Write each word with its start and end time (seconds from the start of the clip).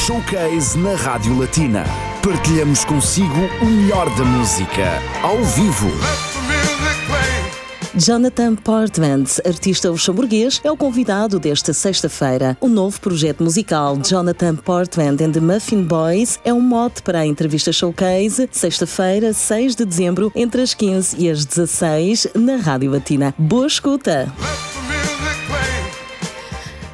Showcase 0.00 0.78
na 0.78 0.94
Rádio 0.94 1.38
Latina. 1.38 1.84
Partilhamos 2.22 2.86
consigo 2.86 3.28
o 3.60 3.66
melhor 3.66 4.08
da 4.16 4.24
música, 4.24 4.98
ao 5.22 5.36
vivo. 5.44 5.90
Jonathan 7.94 8.56
Portman, 8.56 9.24
artista 9.44 9.90
luxemburguês, 9.90 10.58
é 10.64 10.72
o 10.72 10.76
convidado 10.76 11.38
desta 11.38 11.74
sexta-feira. 11.74 12.56
O 12.62 12.68
novo 12.68 12.98
projeto 12.98 13.44
musical 13.44 13.98
Jonathan 13.98 14.56
Portman 14.56 15.18
and 15.20 15.32
the 15.32 15.40
Muffin 15.40 15.82
Boys 15.82 16.40
é 16.46 16.52
um 16.52 16.62
mote 16.62 17.02
para 17.02 17.18
a 17.18 17.26
entrevista 17.26 17.70
showcase, 17.70 18.48
sexta-feira, 18.50 19.34
6 19.34 19.76
de 19.76 19.84
dezembro, 19.84 20.32
entre 20.34 20.62
as 20.62 20.72
15 20.72 21.16
e 21.18 21.28
as 21.28 21.44
16, 21.44 22.28
na 22.34 22.56
Rádio 22.56 22.90
Latina. 22.90 23.34
Boa 23.36 23.66
escuta! 23.66 24.32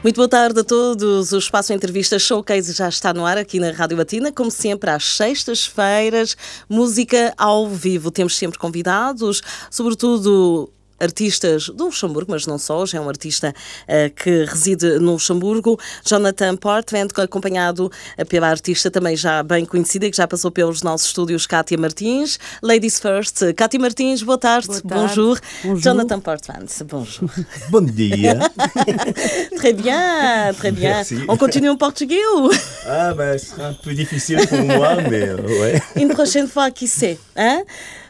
Muito 0.06 0.18
boa 0.18 0.28
tarde 0.28 0.60
a 0.60 0.62
todos. 0.62 1.32
O 1.32 1.38
Espaço 1.38 1.72
Entrevista 1.72 2.16
Showcase 2.16 2.72
já 2.72 2.88
está 2.88 3.12
no 3.12 3.26
ar 3.26 3.36
aqui 3.36 3.58
na 3.58 3.72
Rádio 3.72 3.96
Latina, 3.96 4.30
como 4.30 4.52
sempre 4.52 4.88
às 4.88 5.02
sextas-feiras, 5.16 6.36
música 6.68 7.34
ao 7.36 7.68
vivo. 7.68 8.08
Temos 8.12 8.36
sempre 8.36 8.56
convidados, 8.56 9.42
sobretudo 9.68 10.70
artistas 11.00 11.68
do 11.68 11.84
Luxemburgo, 11.84 12.32
mas 12.32 12.46
não 12.46 12.58
só, 12.58 12.84
já 12.86 12.98
é 12.98 13.00
um 13.00 13.08
artista 13.08 13.54
uh, 13.82 14.14
que 14.14 14.44
reside 14.44 14.98
no 14.98 15.12
Luxemburgo, 15.12 15.78
Jonathan 16.04 16.56
Portman, 16.56 17.08
acompanhado 17.16 17.90
uh, 18.18 18.26
pela 18.26 18.48
artista 18.48 18.90
também 18.90 19.16
já 19.16 19.42
bem 19.42 19.64
conhecida, 19.64 20.10
que 20.10 20.16
já 20.16 20.26
passou 20.26 20.50
pelos 20.50 20.82
nossos 20.82 21.08
estúdios, 21.08 21.46
Kátia 21.46 21.78
Martins. 21.78 22.38
Ladies 22.62 22.98
first, 22.98 23.42
Kátia 23.54 23.80
Martins, 23.80 24.22
boa 24.22 24.38
tarde, 24.38 24.66
boa 24.66 24.80
tarde. 24.80 24.94
Bonjour. 24.94 25.38
bonjour. 25.62 25.80
Jonathan 25.80 26.20
Portman, 26.20 26.66
bonjour. 26.86 27.30
Bom 27.70 27.84
dia. 27.84 28.38
très 29.56 29.72
bien, 29.72 30.52
très 30.54 30.72
bien. 30.72 30.96
Merci. 30.96 31.16
On 31.28 31.36
continue 31.36 31.68
en 31.68 31.76
portugais 31.76 32.20
ou 32.36 32.50
Ah, 32.86 33.12
ben, 33.14 33.38
c'est 33.38 33.60
un 33.60 33.72
peu 33.72 33.92
difficile 33.94 34.46
pour 34.48 34.62
moi, 34.62 34.96
mais 35.08 35.28
euh, 35.28 35.36
ouais. 35.42 35.82
Une 35.96 36.08
prochaine 36.08 36.46
fois, 36.46 36.70
qui 36.70 36.86
sait, 36.86 37.18
hein 37.36 37.62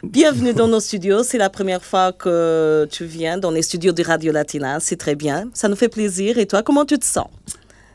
Bienvenue 0.03 0.53
dans 0.53 0.67
nos 0.67 0.79
studios. 0.79 1.23
C'est 1.23 1.37
la 1.37 1.49
première 1.49 1.83
fois 1.83 2.13
que 2.13 2.76
tu 2.85 3.05
viens 3.05 3.37
dans 3.37 3.51
les 3.51 3.61
studios 3.61 3.91
de 3.91 4.03
Radio 4.03 4.31
Latina. 4.31 4.79
C'est 4.79 4.95
très 4.95 5.15
bien. 5.15 5.49
Ça 5.53 5.67
nous 5.67 5.75
fait 5.75 5.89
plaisir. 5.89 6.37
Et 6.37 6.45
toi, 6.45 6.63
comment 6.63 6.85
tu 6.85 6.97
te 6.99 7.05
sens? 7.05 7.27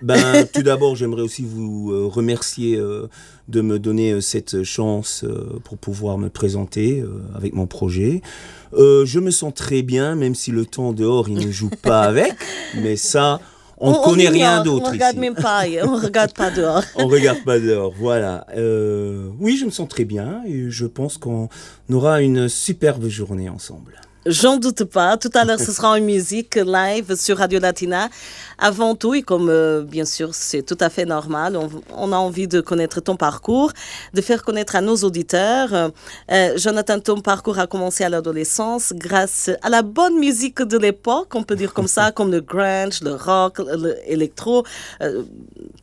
Ben, 0.03 0.47
tout 0.53 0.63
d'abord, 0.63 0.97
j'aimerais 0.97 1.23
aussi 1.23 1.45
vous 1.45 1.93
euh, 1.93 2.07
remercier 2.07 2.77
euh, 2.77 3.07
de 3.49 3.61
me 3.61 3.79
donner 3.79 4.13
euh, 4.13 4.21
cette 4.21 4.65
chance 4.65 5.25
pour 5.65 5.79
pouvoir 5.79 6.19
me 6.19 6.29
présenter 6.29 7.05
avec 7.35 7.55
mon 7.55 7.67
projet. 7.67 8.21
je 8.73 9.19
me 9.21 9.31
sens 9.31 9.55
très 9.55 9.83
bien, 9.83 10.17
même 10.17 10.35
si 10.35 10.51
le 10.51 10.67
temps 10.67 10.93
dehors, 10.93 11.29
il 11.29 11.47
ne 11.47 11.53
joue 11.53 11.71
pas 11.71 12.03
avec. 12.03 12.33
Mais 12.75 12.97
ça, 12.97 13.41
on 13.83 13.91
ne 13.91 14.05
connaît 14.05 14.29
rien 14.29 14.63
d'autre. 14.63 14.87
On 14.89 14.93
regarde 14.93 15.17
même 15.17 15.35
pas, 15.35 15.65
on 15.85 15.97
regarde 16.03 16.33
pas 16.33 16.51
dehors. 16.51 16.85
on 16.97 17.09
regarde 17.09 17.43
pas 17.45 17.59
dehors, 17.59 17.93
voilà. 17.99 18.47
Euh, 18.57 19.29
oui, 19.41 19.57
je 19.57 19.65
me 19.65 19.71
sens 19.71 19.89
très 19.89 20.05
bien 20.05 20.43
et 20.47 20.71
je 20.71 20.87
pense 20.87 21.19
qu'on 21.19 21.49
aura 21.91 22.23
une 22.23 22.49
superbe 22.49 23.09
journée 23.09 23.49
ensemble. 23.49 24.01
J'en 24.25 24.56
doute 24.56 24.84
pas. 24.84 25.17
Tout 25.17 25.31
à 25.34 25.45
l'heure, 25.45 25.59
ce 25.59 25.73
sera 25.73 25.98
une 25.98 26.05
musique 26.05 26.55
live 26.55 27.17
sur 27.17 27.39
Radio 27.39 27.59
Latina. 27.59 28.09
Avant 28.56 28.95
tout, 28.95 29.14
et 29.14 29.23
comme 29.23 29.48
euh, 29.48 29.83
bien 29.83 30.05
sûr 30.05 30.33
c'est 30.33 30.62
tout 30.62 30.77
à 30.79 30.91
fait 30.91 31.05
normal, 31.05 31.59
on, 31.92 32.12
a 32.12 32.17
envie 32.17 32.47
de 32.47 32.61
connaître 32.61 33.01
ton 33.01 33.17
parcours, 33.17 33.73
de 34.14 34.20
faire 34.20 34.45
connaître 34.45 34.77
à 34.77 34.81
nos 34.81 34.95
auditeurs. 34.98 35.91
Euh, 36.31 36.56
Jonathan, 36.56 37.01
ton 37.01 37.20
parcours 37.20 37.59
a 37.59 37.67
commencé 37.67 38.05
à 38.05 38.09
l'adolescence 38.09 38.92
grâce 38.95 39.51
à 39.61 39.69
la 39.69 39.83
bonne 39.83 40.17
musique 40.20 40.62
de 40.62 40.79
l'époque, 40.79 41.34
on 41.34 41.42
peut 41.42 41.57
dire 41.57 41.75
comme 41.75 41.89
ça, 41.89 42.12
comme 42.14 42.31
le 42.31 42.41
grunge, 42.41 43.01
le 43.03 43.14
rock, 43.14 43.61
l'électro, 44.09 44.62
euh, 45.01 45.25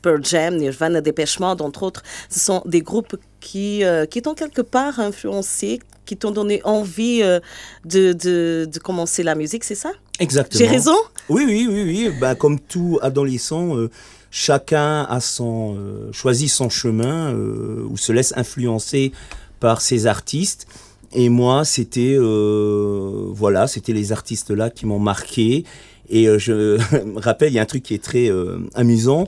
Pearl 0.02 0.24
Jam, 0.24 0.56
Nirvana, 0.56 1.02
Dépêche 1.02 1.42
Mode, 1.42 1.62
entre 1.62 1.84
autres. 1.84 2.04
Ce 2.30 2.40
sont 2.40 2.62
des 2.64 2.82
groupes 2.82 3.18
qui, 3.42 3.84
qui 4.10 4.22
t'ont 4.22 4.34
quelque 4.34 4.62
part 4.62 5.00
influencé, 5.00 5.80
qui 6.10 6.18
t'ont 6.18 6.32
donné 6.32 6.60
envie 6.64 7.22
euh, 7.22 7.40
de, 7.86 8.14
de, 8.14 8.68
de, 8.74 8.80
commencer 8.80 9.22
la 9.22 9.36
musique, 9.36 9.64
c'est 9.64 9.76
ça? 9.76 9.92
Exactement. 10.20 10.58
J'ai 10.58 10.68
raison? 10.68 10.96
Oui, 11.30 11.44
oui, 11.46 11.68
oui, 11.70 11.84
oui. 11.84 12.12
Bah, 12.20 12.34
comme 12.34 12.60
tout 12.60 12.98
adolescent, 13.04 13.78
euh, 13.78 13.92
chacun 14.32 15.04
a 15.04 15.20
son, 15.20 15.76
euh, 15.78 16.12
choisit 16.12 16.50
son 16.50 16.68
chemin 16.68 17.32
ou 17.32 17.96
se 17.96 18.12
laisse 18.12 18.34
influencer 18.36 19.12
par 19.60 19.82
ses 19.82 20.08
artistes. 20.08 20.66
Et 21.14 21.30
moi, 21.30 21.64
c'était 21.64 22.18
voilà, 22.18 23.68
c'était 23.68 23.94
les 23.94 24.12
artistes 24.12 24.50
là 24.50 24.72
qui 24.72 24.88
m'ont 24.88 25.00
marqué. 25.00 25.64
Et 26.10 26.26
je 26.40 26.78
me 27.06 27.20
rappelle, 27.20 27.52
il 27.52 27.56
y 27.56 27.60
a 27.60 27.62
un 27.62 27.66
truc 27.74 27.84
qui 27.84 27.94
est 27.94 28.04
très 28.04 28.32
amusant. 28.74 29.28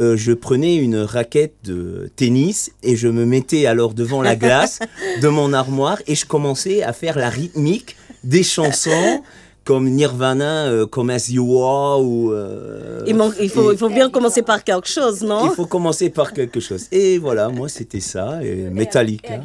Euh, 0.00 0.16
je 0.16 0.32
prenais 0.32 0.76
une 0.76 0.96
raquette 0.96 1.54
de 1.64 2.10
tennis 2.16 2.72
et 2.82 2.96
je 2.96 3.08
me 3.08 3.26
mettais 3.26 3.66
alors 3.66 3.92
devant 3.92 4.22
la 4.22 4.36
glace 4.36 4.78
de 5.20 5.28
mon 5.28 5.52
armoire 5.52 5.98
et 6.06 6.14
je 6.14 6.24
commençais 6.24 6.82
à 6.82 6.94
faire 6.94 7.18
la 7.18 7.28
rythmique 7.28 7.96
des 8.24 8.42
chansons 8.42 9.22
comme 9.64 9.90
Nirvana, 9.90 10.66
euh, 10.66 10.86
comme 10.86 11.10
As 11.10 11.28
You 11.28 11.62
Are 11.62 12.00
ou... 12.00 12.32
Euh, 12.32 13.04
il, 13.06 13.14
faut, 13.50 13.72
il 13.72 13.78
faut 13.78 13.88
bien 13.90 14.10
commencer 14.10 14.42
par 14.42 14.64
quelque 14.64 14.88
chose, 14.88 15.22
non? 15.22 15.44
Il 15.44 15.54
faut 15.54 15.66
commencer 15.66 16.10
par 16.10 16.32
quelque 16.32 16.58
chose. 16.58 16.86
Et 16.90 17.18
voilà, 17.18 17.48
moi 17.48 17.68
c'était 17.68 18.00
ça, 18.00 18.42
et 18.42 18.70
Metallica. 18.70 19.40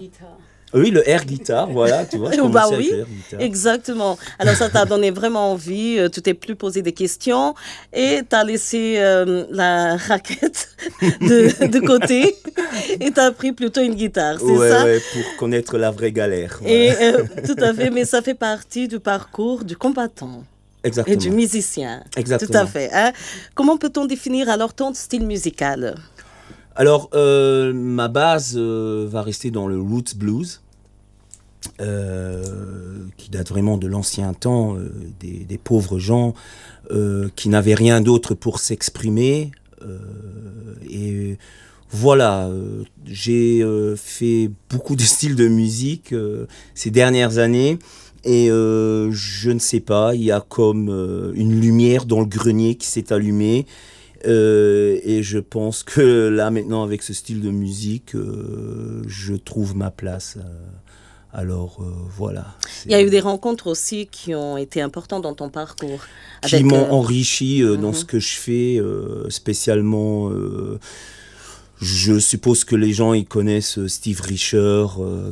Oui, 0.74 0.92
le 0.92 1.08
air 1.08 1.26
guitar, 1.26 1.70
voilà, 1.70 2.06
tu 2.06 2.18
vois. 2.18 2.32
Je 2.32 2.42
bah 2.48 2.66
oui, 2.72 2.92
exactement. 3.40 4.18
Alors 4.38 4.56
ça 4.56 4.70
t'a 4.70 4.86
donné 4.86 5.12
vraiment 5.12 5.54
envie, 5.54 5.98
euh, 5.98 6.10
tu 6.10 6.22
t'es 6.22 6.34
plus 6.34 6.56
posé 6.56 6.82
des 6.82 6.92
questions 6.92 7.56
et 7.94 8.20
tu 8.30 8.36
as 8.36 8.44
laissé 8.44 8.96
euh, 8.98 9.46
la 9.50 9.96
raquette 9.96 10.70
de, 11.02 11.80
côté 11.80 12.36
et 13.00 13.12
tu 13.12 13.20
as 13.20 13.32
pris 13.32 13.54
plutôt 13.54 13.82
une 13.82 13.96
guitare, 13.96 14.40
c'est 14.40 14.70
ça? 14.70 14.86
Oui, 14.86 15.00
pour 15.14 15.38
connaître 15.38 15.78
la 15.78 15.92
vraie 15.92 16.12
galère. 16.12 16.60
Et 16.66 16.92
euh, 16.92 17.24
tout 17.46 17.56
à 17.64 17.74
fait, 17.74 17.90
mais 17.90 18.04
ça 18.04 18.22
fait 18.22 18.34
partie 18.34 18.90
du 18.90 19.00
parcours 19.00 19.64
du 19.64 19.78
combattant. 19.78 20.44
Exactement. 20.84 21.14
Et 21.14 21.18
du 21.18 21.32
musicien. 21.32 22.04
Exactement. 22.16 22.52
Tout 22.52 22.58
à 22.58 22.66
fait. 22.68 22.90
Hein. 22.94 23.12
Comment 23.56 23.78
peut-on 23.78 24.06
définir 24.06 24.50
alors 24.50 24.74
ton 24.74 24.94
style 24.94 25.26
musical? 25.26 25.96
Alors, 26.78 27.10
euh, 27.16 27.74
ma 27.74 28.08
base 28.08 28.54
euh, 28.56 29.08
va 29.10 29.24
rester 29.24 29.50
dans 29.50 29.68
le 29.68 29.82
roots 29.82 30.16
blues, 30.16 30.62
euh, 31.82 32.44
qui 33.18 33.32
date 33.32 33.50
vraiment 33.50 33.80
de 33.80 33.88
l'ancien 33.88 34.32
temps, 34.34 34.78
des, 35.20 35.58
pauvres 35.58 35.98
gens 35.98 36.36
qui 37.36 37.50
n'avaient 37.50 37.74
rien 37.74 38.00
d'autre 38.00 38.36
pour 38.36 38.60
s'exprimer. 38.60 39.52
et 40.90 41.38
voilà, 41.90 42.50
j'ai 43.06 43.66
fait 43.98 44.52
beaucoup 44.70 44.96
de 44.96 45.02
styles 45.02 45.36
de 45.36 45.48
musique 45.48 46.14
ces 46.76 46.92
dernières 46.92 47.40
années. 47.40 47.80
Et 48.24 48.48
je 48.48 49.50
ne 49.50 49.60
sais 49.60 49.80
pas, 49.82 50.16
il 50.16 50.24
y 50.24 50.32
a 50.32 50.42
comme 50.48 50.90
une 51.36 51.60
lumière 51.60 52.06
dans 52.06 52.22
le 52.22 52.28
grenier 52.28 52.76
qui 52.76 52.88
s'est 52.88 53.12
allumée. 53.12 53.66
Euh, 54.26 55.00
et 55.04 55.24
je 55.24 55.40
pense 55.40 55.84
que 55.84 56.30
là, 56.30 56.50
maintenant, 56.52 56.84
avec 56.84 57.04
ce 57.04 57.14
style 57.14 57.42
de 57.42 57.50
musique, 57.50 58.16
euh, 58.16 59.04
je 59.08 59.34
trouve 59.34 59.76
ma 59.76 59.92
place. 59.92 60.38
Euh, 60.38 60.42
alors 61.34 61.86
voilà. 62.18 62.56
Il 62.86 62.92
y 62.92 62.96
a 62.96 63.02
eu 63.02 63.10
des 63.10 63.20
rencontres 63.20 63.68
aussi 63.68 64.08
qui 64.08 64.34
ont 64.34 64.58
été 64.58 64.82
importantes 64.82 65.24
dans 65.24 65.36
ton 65.36 65.50
parcours. 65.50 66.00
Qui 66.44 66.64
m'ont 66.64 66.90
enrichi 66.90 67.62
dans 67.62 67.90
mhm. 67.90 67.94
ce 67.94 68.06
que 68.06 68.20
je 68.20 68.36
fais, 68.38 68.82
spécialement. 69.30 70.32
Je 71.80 72.18
suppose 72.18 72.64
que 72.64 72.76
les 72.76 72.92
gens 72.92 73.14
ils 73.14 73.28
connaissent 73.28 73.86
Steve 73.86 74.22
Richer, 74.22 74.86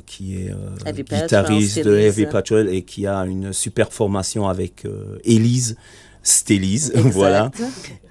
qui 0.05 0.35
est 0.35 0.53
guitariste 0.93 1.83
de 1.83 1.95
Heavy 1.95 2.27
Patrol 2.27 2.69
et 2.69 2.83
qui 2.83 3.07
a 3.07 3.21
une 3.21 3.51
super 3.51 3.91
formation 3.91 4.47
avec 4.47 4.83
Elise 5.23 5.75
stélise, 6.25 6.91
voilà. 6.95 7.51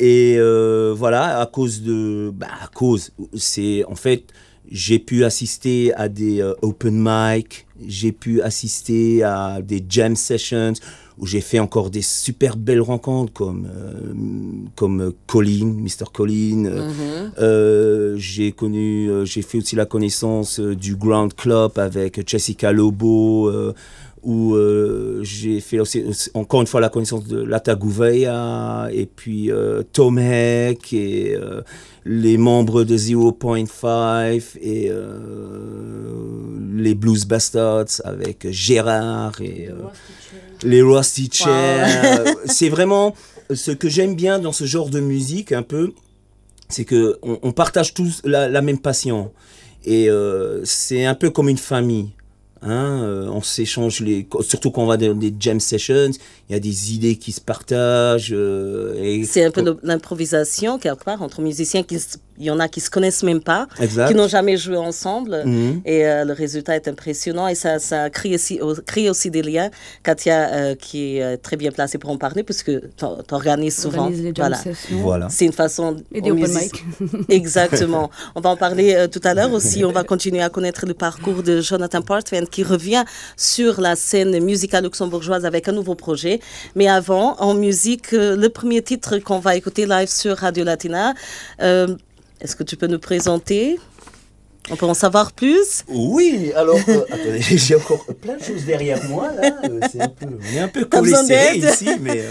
Et 0.00 0.36
euh, 0.38 0.94
voilà, 0.96 1.40
à 1.40 1.46
cause 1.46 1.82
de, 1.82 2.32
bah, 2.32 2.46
à 2.62 2.68
cause, 2.68 3.10
c'est 3.34 3.84
en 3.86 3.96
fait, 3.96 4.24
j'ai 4.70 4.98
pu 4.98 5.24
assister 5.24 5.92
à 5.94 6.08
des 6.08 6.40
euh, 6.40 6.54
open 6.62 6.94
mic, 6.96 7.66
j'ai 7.86 8.12
pu 8.12 8.40
assister 8.40 9.22
à 9.24 9.60
des 9.60 9.84
jam 9.86 10.16
sessions 10.16 10.72
où 11.18 11.26
j'ai 11.26 11.40
fait 11.40 11.60
encore 11.60 11.90
des 11.90 12.02
super 12.02 12.56
belles 12.56 12.80
rencontres 12.80 13.32
comme 13.32 13.68
euh, 13.72 14.12
comme 14.74 15.12
Colin, 15.26 15.66
Mr 15.66 16.10
Colin. 16.12 16.70
Mm-hmm. 17.36 18.16
j'ai 18.16 18.52
connu, 18.52 19.10
j'ai 19.24 19.42
fait 19.42 19.58
aussi 19.58 19.76
la 19.76 19.86
connaissance 19.86 20.60
du 20.60 20.96
Ground 20.96 21.34
Club 21.34 21.78
avec 21.78 22.28
Jessica 22.28 22.72
Lobo 22.72 23.50
où 24.24 24.54
euh, 24.54 25.20
j'ai 25.22 25.60
fait 25.60 25.78
aussi, 25.78 26.04
encore 26.32 26.62
une 26.62 26.66
fois 26.66 26.80
la 26.80 26.88
connaissance 26.88 27.26
de 27.26 27.42
Lata 27.42 27.74
Gouveia 27.74 28.88
et 28.92 29.06
puis 29.06 29.50
euh, 29.50 29.82
Tom 29.92 30.18
Heck 30.18 30.92
et 30.92 31.36
euh, 31.36 31.60
les 32.04 32.38
membres 32.38 32.84
de 32.84 32.96
0.5 32.96 34.58
et 34.60 34.90
les 36.76 36.94
Blues 36.94 37.26
Bastards 37.26 38.00
avec 38.04 38.50
Gérard 38.50 39.40
et 39.40 39.68
les 40.62 40.82
Rusty 40.82 41.30
Chair. 41.32 42.24
C'est 42.46 42.68
vraiment 42.68 43.14
ce 43.52 43.70
que 43.70 43.88
j'aime 43.88 44.14
bien 44.14 44.38
dans 44.38 44.52
ce 44.52 44.64
genre 44.64 44.88
de 44.88 45.00
musique 45.00 45.52
un 45.52 45.62
peu 45.62 45.92
c'est 46.70 46.86
que 46.86 47.18
on, 47.22 47.52
partage 47.52 47.92
tous 47.92 48.22
la, 48.24 48.62
même 48.62 48.78
passion. 48.78 49.30
Et 49.84 50.08
c'est 50.64 51.04
un 51.04 51.14
peu 51.14 51.30
comme 51.30 51.48
une 51.48 51.58
famille. 51.58 52.10
Hein, 52.66 53.02
euh, 53.02 53.28
on 53.28 53.42
s'échange 53.42 54.00
les, 54.00 54.26
surtout 54.40 54.70
quand 54.70 54.82
on 54.82 54.86
va 54.86 54.96
dans 54.96 55.14
des 55.14 55.34
jam 55.38 55.60
sessions, 55.60 56.10
il 56.48 56.52
y 56.52 56.54
a 56.54 56.60
des 56.60 56.94
idées 56.94 57.16
qui 57.16 57.30
se 57.30 57.40
partagent. 57.40 58.32
Euh, 58.32 59.22
c'est 59.26 59.44
un 59.44 59.50
peu 59.50 59.76
l'improvisation 59.82 60.78
quelque 60.78 61.04
part 61.04 61.20
entre 61.20 61.42
musiciens 61.42 61.82
qui 61.82 61.98
il 62.38 62.44
y 62.44 62.50
en 62.50 62.60
a 62.60 62.68
qui 62.68 62.80
se 62.80 62.90
connaissent 62.90 63.22
même 63.22 63.40
pas, 63.40 63.66
qui 64.08 64.14
n'ont 64.14 64.28
jamais 64.28 64.56
joué 64.56 64.76
ensemble, 64.76 65.42
mhm. 65.44 65.82
et 65.84 66.06
euh, 66.06 66.24
le 66.24 66.32
résultat 66.32 66.76
est 66.76 66.88
impressionnant 66.88 67.48
et 67.48 67.54
ça, 67.54 67.78
ça 67.78 68.10
crée, 68.10 68.34
aussi, 68.34 68.60
crée 68.86 69.10
aussi 69.10 69.30
des 69.30 69.42
liens. 69.42 69.70
Katia, 70.02 70.74
qui 70.76 71.18
est 71.18 71.36
très 71.38 71.56
bien 71.56 71.70
placée 71.70 71.98
pour 71.98 72.10
en 72.10 72.16
parler, 72.16 72.42
puisque 72.42 72.70
tu 72.96 73.04
organises 73.30 73.80
souvent. 73.80 74.08
Les 74.08 74.32
voilà. 74.32 74.58
voilà. 74.90 75.28
C'est 75.30 75.46
une 75.46 75.52
façon. 75.52 75.96
Et 76.12 76.20
des 76.20 76.30
open 76.30 76.52
mic. 76.52 76.84
Exactement. 77.28 78.10
on 78.34 78.40
va 78.40 78.50
en 78.50 78.56
parler 78.56 79.06
tout 79.10 79.20
à 79.24 79.34
l'heure 79.34 79.52
aussi. 79.52 79.84
On 79.84 79.92
va 79.92 80.04
continuer 80.14 80.42
à 80.42 80.48
connaître 80.48 80.86
le 80.86 80.94
parcours 80.94 81.42
de 81.42 81.60
Jonathan 81.60 82.02
Portman 82.02 82.46
qui 82.46 82.62
revient 82.62 83.04
sur 83.36 83.80
la 83.80 83.96
scène 83.96 84.42
musicale 84.42 84.84
luxembourgeoise 84.84 85.44
avec 85.44 85.68
un 85.68 85.72
nouveau 85.72 85.94
projet. 85.94 86.40
Mais 86.74 86.88
avant, 86.88 87.36
en 87.38 87.54
musique, 87.54 88.12
euh, 88.12 88.36
le 88.36 88.48
premier 88.48 88.82
titre 88.82 89.18
qu'on 89.18 89.38
va 89.38 89.56
écouter 89.56 89.86
live 89.86 90.08
sur 90.08 90.36
Radio 90.36 90.64
Latina, 90.64 91.14
euh, 91.62 91.96
est-ce 92.40 92.56
que 92.56 92.62
tu 92.62 92.76
peux 92.76 92.86
nous 92.86 92.98
présenter? 92.98 93.78
On 94.70 94.76
peut 94.76 94.86
en 94.86 94.94
savoir 94.94 95.32
plus? 95.32 95.84
Oui, 95.88 96.50
alors, 96.56 96.78
euh, 96.88 97.04
attendez, 97.10 97.40
j'ai 97.40 97.74
encore 97.74 98.06
plein 98.22 98.36
de 98.36 98.42
choses 98.42 98.64
derrière 98.64 99.02
moi, 99.10 99.30
là. 99.32 99.60
c'est 99.92 100.00
un 100.00 100.08
peu, 100.08 100.26
on 100.26 100.56
est 100.56 100.60
un 100.60 100.68
peu 100.68 100.86
collé 100.86 101.12
ici, 101.56 101.88
mais 102.00 102.22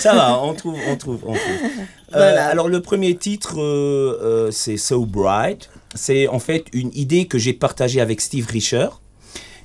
ça 0.00 0.14
va, 0.14 0.40
on 0.42 0.54
trouve, 0.54 0.78
on 0.88 0.96
trouve, 0.96 1.20
on 1.26 1.34
trouve. 1.34 2.14
alors, 2.14 2.68
le 2.68 2.80
premier 2.80 3.14
titre, 3.16 4.50
c'est 4.50 4.78
So 4.78 5.04
Bright. 5.04 5.68
C'est 5.94 6.26
en 6.26 6.40
fait 6.40 6.64
une 6.72 6.90
idée 6.94 7.26
que 7.26 7.38
j'ai 7.38 7.52
partagée 7.52 8.00
avec 8.00 8.20
Steve 8.20 8.46
Richer. 8.50 8.88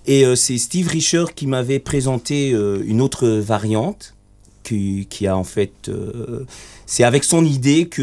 Et 0.06 0.26
euh, 0.26 0.36
c'est 0.36 0.58
Steve 0.58 0.88
Richer 0.88 1.26
qui 1.36 1.48
m'avait 1.48 1.80
présenté 1.80 2.52
euh, 2.52 2.84
une 2.86 3.02
autre 3.02 3.28
variante 3.28 4.16
qui, 4.64 5.08
qui 5.10 5.28
a 5.28 5.36
en 5.36 5.44
fait... 5.44 5.90
Euh, 6.90 6.92
c'est 6.92 7.04
avec 7.04 7.24
son 7.24 7.46
idée 7.46 7.88
que 7.88 8.02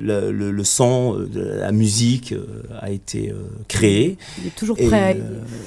le, 0.00 0.30
le, 0.32 0.64
son, 0.64 1.26
la 1.32 1.70
musique 1.72 2.34
a 2.80 2.90
été 2.90 3.32
créé. 3.68 4.18
Il 4.38 4.48
est 4.48 4.56
toujours 4.56 4.76
prêt 4.76 4.92
à 4.92 5.10
aider. 5.12 5.22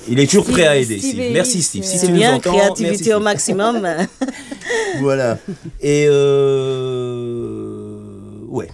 il 0.10 0.20
est 0.20 0.28
toujours 0.28 0.46
prêt 0.46 0.68
à 0.68 0.76
aider, 0.78 1.00
Merci 1.32 1.62
Steve. 1.62 1.84
Si 1.84 1.98
c'est 1.98 2.12
bien, 2.12 2.40
créativité 2.40 3.14
au 3.14 3.20
maximum. 3.20 3.88
voilà. 5.00 5.38
Et 5.82 6.08
ouais, 8.48 8.70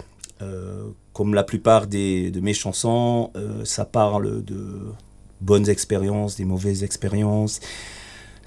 comme 1.14 1.34
la 1.34 1.44
plupart 1.44 1.88
des, 1.88 2.32
de 2.32 2.40
mes 2.40 2.54
chansons, 2.54 3.32
ça 3.64 3.86
parle 3.86 4.44
de 4.44 4.82
bonnes 5.42 5.70
expériences, 5.70 6.36
des 6.36 6.46
mauvaises 6.46 6.84
expériences. 6.84 7.60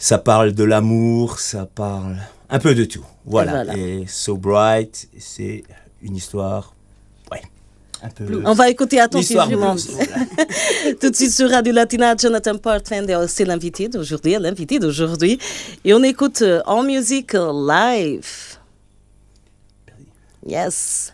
Ça 0.00 0.18
parle 0.18 0.52
de 0.52 0.64
l'amour, 0.64 1.38
ça 1.40 1.66
parle 1.66 2.18
un 2.50 2.58
peu 2.58 2.74
de 2.74 2.84
tout. 2.84 3.04
Voilà. 3.24 3.76
Et, 3.76 4.06
So 4.06 4.36
Bright, 4.36 5.08
c'est 5.18 5.64
une 6.02 6.16
histoire, 6.16 6.74
ouais, 7.30 7.42
un 8.02 8.08
peu. 8.08 8.42
On 8.44 8.54
va 8.54 8.70
écouter 8.70 9.00
attentivement. 9.00 9.76
Tout 11.00 11.10
de 11.10 11.16
suite 11.16 11.32
sur 11.32 11.50
Radio 11.50 11.72
Latina, 11.72 12.14
Jonathan 12.16 12.56
Portman, 12.56 13.26
c'est 13.28 13.44
l'invité 13.44 13.88
d'aujourd'hui, 13.88 14.36
l'invité 14.38 14.78
d'aujourd'hui. 14.78 15.38
Et 15.84 15.92
on 15.92 16.02
écoute 16.02 16.42
euh, 16.42 16.62
en 16.66 16.82
musique 16.82 17.34
live. 17.34 18.58
Yes. 20.46 21.12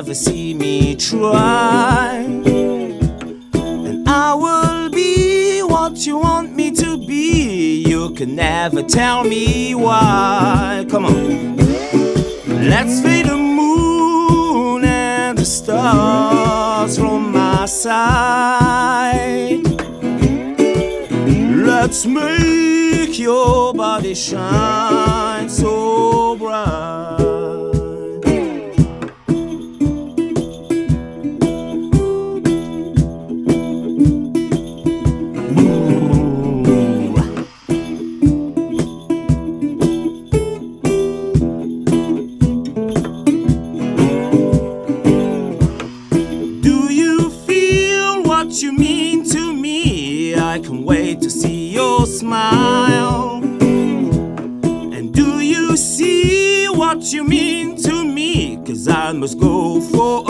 Never 0.00 0.14
see 0.14 0.54
me 0.54 0.96
try. 0.96 2.24
And 2.24 4.08
I 4.08 4.32
will 4.32 4.88
be 4.88 5.60
what 5.60 6.06
you 6.06 6.16
want 6.16 6.56
me 6.56 6.70
to 6.70 6.96
be. 6.96 7.84
You 7.86 8.08
can 8.14 8.34
never 8.34 8.82
tell 8.82 9.24
me 9.24 9.74
why. 9.74 10.86
Come 10.88 11.04
on. 11.04 11.56
Let's 12.72 13.02
fade 13.02 13.26
the 13.26 13.36
moon 13.36 14.86
and 14.86 15.36
the 15.36 15.44
stars 15.44 16.96
from 16.96 17.32
my 17.32 17.66
side. 17.66 19.60
Let's 21.70 22.06
make 22.06 23.18
your 23.18 23.74
body 23.74 24.14
shine 24.14 25.50
so 25.50 26.36
bright. 26.36 26.79
Smile. 52.50 53.42
And 53.62 55.14
do 55.14 55.40
you 55.40 55.76
see 55.76 56.66
what 56.68 57.12
you 57.12 57.24
mean 57.24 57.76
to 57.82 58.04
me? 58.04 58.56
Cause 58.66 58.88
I 58.88 59.12
must 59.12 59.38
go 59.38 59.80
for 59.80 60.29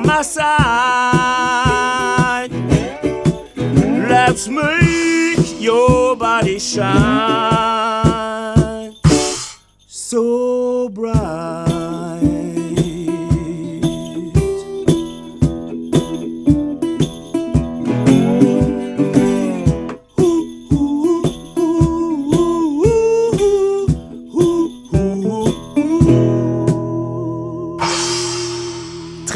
my 0.00 0.22
side. 0.22 0.48
Let's 4.08 4.48
make 4.48 5.60
your 5.60 6.16
body 6.16 6.58
shine. 6.58 7.47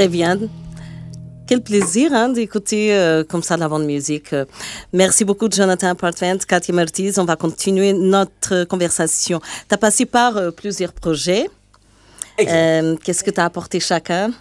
Très 0.02 0.08
bien. 0.08 0.36
Quel 1.46 1.62
plaisir 1.62 2.12
hein, 2.12 2.28
d'écouter 2.28 2.92
euh, 2.92 3.22
comme 3.22 3.44
ça 3.44 3.56
la 3.56 3.68
bande 3.68 3.84
musique. 3.84 4.34
Merci 4.92 5.24
beaucoup, 5.24 5.46
Jonathan 5.48 5.94
Partvent, 5.94 6.38
Katia 6.38 6.74
Martiz. 6.74 7.20
On 7.20 7.24
va 7.24 7.36
continuer 7.36 7.92
notre 7.92 8.64
conversation. 8.64 9.38
Tu 9.68 9.74
as 9.76 9.78
passé 9.78 10.04
par 10.04 10.36
euh, 10.36 10.50
plusieurs 10.50 10.92
projets. 10.92 11.48
Euh, 12.40 12.96
qu'est-ce 13.04 13.22
que 13.22 13.30
tu 13.30 13.38
as 13.38 13.44
apporté 13.44 13.78
chacun? 13.78 14.32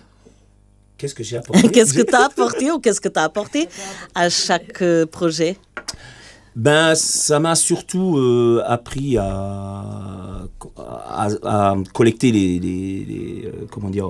Qu'est-ce 0.98 1.14
que 1.14 1.22
j'ai 1.22 1.38
apporté? 1.38 1.70
Qu'est-ce 1.74 1.94
que 1.94 2.02
tu 2.02 2.16
as 2.16 2.26
apporté 2.32 2.72
ou 2.72 2.80
qu'est-ce 2.80 3.00
que 3.00 3.10
tu 3.10 3.20
as 3.20 3.26
apporté 3.26 3.70
à 4.16 4.32
chaque 4.32 4.84
projet? 5.12 5.58
Ben, 6.56 6.96
ça 6.96 7.40
m'a 7.40 7.54
surtout 7.54 8.20
appris 8.66 9.16
à, 9.20 10.48
à, 10.76 11.76
collecter 11.94 12.32
les, 12.32 12.60
les, 12.60 13.52
comment 13.70 13.92
dire, 13.92 14.10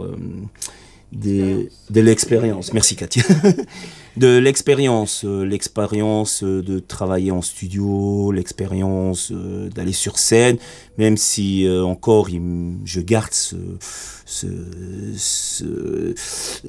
de 1.11 1.67
l'expérience. 2.01 2.73
Merci 2.73 2.95
Katia. 2.95 3.23
de 4.17 4.37
l'expérience, 4.37 5.23
euh, 5.23 5.45
l'expérience 5.45 6.43
euh, 6.43 6.61
de 6.61 6.79
travailler 6.79 7.31
en 7.31 7.41
studio, 7.41 8.31
l'expérience 8.31 9.31
euh, 9.31 9.69
d'aller 9.69 9.93
sur 9.93 10.17
scène, 10.19 10.57
même 10.97 11.15
si 11.15 11.67
encore 11.83 12.27
je 12.85 12.99
garde 12.99 13.31
ce, 13.33 13.55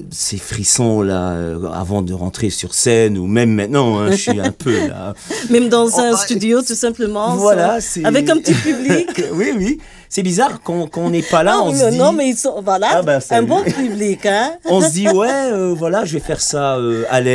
ces 0.09 0.37
frissons 0.37 1.01
là 1.01 1.37
avant 1.73 2.01
de 2.01 2.13
rentrer 2.13 2.49
sur 2.49 2.73
scène 2.73 3.17
ou 3.17 3.27
même 3.27 3.51
maintenant, 3.51 3.99
hein, 3.99 4.11
je 4.11 4.15
suis 4.15 4.39
un 4.39 4.51
peu 4.51 4.87
là. 4.87 5.13
Même 5.49 5.69
dans 5.69 5.99
un 5.99 6.15
studio, 6.15 6.61
tout 6.61 6.73
simplement. 6.73 7.35
Voilà, 7.35 7.79
avec 8.05 8.29
un 8.29 8.37
petit 8.37 8.53
public. 8.53 9.23
oui, 9.33 9.51
oui. 9.55 9.77
C'est 10.09 10.23
bizarre 10.23 10.61
quand, 10.63 10.89
on 10.97 11.09
n'est 11.09 11.23
pas 11.23 11.41
là, 11.41 11.59
on 11.63 11.73
se 11.73 11.89
dit. 11.89 11.97
Non, 11.97 12.11
mais 12.11 12.29
ils 12.29 12.37
sont, 12.37 12.61
voilà, 12.61 12.89
ah 12.91 13.01
ben, 13.01 13.19
un 13.31 13.41
bon 13.41 13.63
public, 13.63 14.27
hein. 14.27 14.53
on 14.65 14.79
se 14.79 14.91
dit 14.91 15.09
ouais, 15.09 15.73
voilà, 15.73 16.05
je 16.05 16.13
vais 16.13 16.19
faire 16.19 16.39
ça 16.39 16.77
à 17.09 17.21
l'aise, 17.21 17.32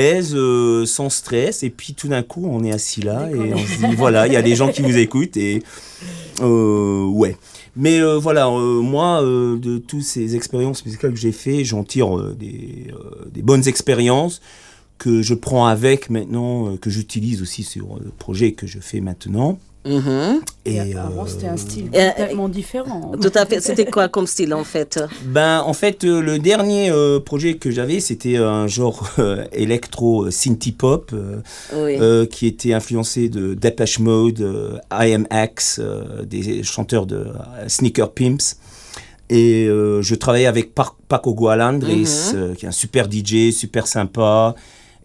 sans 0.86 1.10
stress, 1.10 1.62
et 1.62 1.70
puis 1.70 1.94
tout 1.94 2.08
d'un 2.08 2.22
coup, 2.22 2.48
on 2.50 2.64
est 2.64 2.72
assis 2.72 3.02
là 3.02 3.28
et 3.30 3.54
on 3.54 3.58
se 3.58 3.86
dit 3.86 3.94
voilà, 3.96 4.26
il 4.26 4.32
y 4.32 4.36
a 4.36 4.42
des 4.42 4.56
gens 4.56 4.68
qui 4.68 4.82
vous 4.82 4.96
écoutent 4.96 5.36
et 5.36 5.62
ouais. 6.40 7.36
Mais 7.78 8.00
euh, 8.00 8.18
voilà, 8.18 8.48
euh, 8.48 8.80
moi, 8.82 9.22
euh, 9.22 9.56
de 9.56 9.78
toutes 9.78 10.02
ces 10.02 10.34
expériences 10.34 10.84
musicales 10.84 11.12
que 11.12 11.18
j'ai 11.18 11.30
fait, 11.30 11.64
j'en 11.64 11.84
tire 11.84 12.34
des, 12.34 12.88
des, 13.32 13.42
bonnes 13.42 13.68
expériences 13.68 14.40
que 14.98 15.22
je 15.22 15.34
prends 15.34 15.66
avec 15.66 16.10
maintenant, 16.10 16.76
que 16.76 16.90
j'utilise 16.90 17.40
aussi 17.40 17.62
sur 17.62 18.00
le 18.02 18.10
projet 18.10 18.50
que 18.50 18.66
je 18.66 18.80
fais 18.80 19.00
maintenant. 19.00 19.60
Mhm. 19.84 20.40
Et, 20.64 20.80
avant, 20.96 21.26
c'était 21.26 21.46
un 21.46 21.56
style 21.56 21.90
totalement 21.90 22.48
différent. 22.48 23.12
Tout 23.20 23.32
à 23.34 23.46
fait. 23.46 23.60
C'était 23.60 23.86
quoi 23.86 24.08
comme 24.08 24.26
style 24.26 24.52
en 24.52 24.64
fait? 24.64 25.00
Ben, 25.24 25.62
en 25.64 25.72
fait, 25.72 26.04
le 26.04 26.38
dernier 26.38 26.92
projet 27.24 27.54
que 27.54 27.70
j'avais, 27.70 28.00
c'était 28.00 28.36
un 28.36 28.66
genre 28.66 29.08
électro 29.52 30.30
synthie 30.30 30.72
pop 30.72 31.14
qui 32.30 32.46
était 32.46 32.74
influencé 32.74 33.28
de 33.28 33.54
Depeche 33.54 33.98
Mode, 33.98 34.80
IMX, 34.92 35.80
des 36.26 36.62
chanteurs 36.62 37.06
de 37.06 37.26
Sneaker 37.66 38.12
Pimps. 38.12 38.56
Et 39.30 39.66
je 39.66 40.14
travaillais 40.14 40.46
avec 40.46 40.74
Paco 40.74 41.34
Gualandris, 41.34 42.32
mhm. 42.34 42.56
qui 42.56 42.66
est 42.66 42.68
un 42.68 42.72
super 42.72 43.08
DJ, 43.10 43.52
super 43.52 43.86
sympa. 43.86 44.54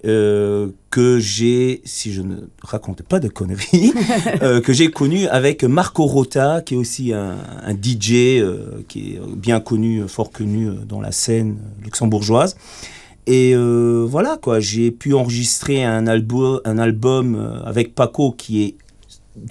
Euh, 0.05 0.67
que 0.89 1.17
j'ai, 1.17 1.81
si 1.85 2.11
je 2.11 2.21
ne 2.21 2.35
raconte 2.61 3.03
pas 3.03 3.21
de 3.21 3.29
conneries, 3.29 3.93
euh, 4.41 4.59
que 4.59 4.73
j'ai 4.73 4.91
connu 4.91 5.27
avec 5.27 5.63
Marco 5.63 6.05
Rota, 6.05 6.61
qui 6.61 6.73
est 6.73 6.77
aussi 6.77 7.13
un, 7.13 7.37
DJ 7.81 8.11
euh, 8.11 8.83
qui 8.89 9.13
est 9.13 9.21
bien 9.37 9.61
connu, 9.61 10.05
fort 10.09 10.29
connu 10.29 10.69
dans 10.85 10.99
la 10.99 11.13
scène 11.13 11.57
luxembourgeoise. 11.81 12.57
Et 13.27 13.55
voilà, 13.55 14.37
quoi, 14.41 14.59
j'ai 14.59 14.91
pu 14.91 15.13
enregistrer 15.13 15.85
un, 15.85 16.05
album, 16.05 16.59
un 16.65 16.77
album 16.77 17.61
avec 17.65 17.95
Paco 17.95 18.33
qui 18.37 18.63
est 18.63 18.75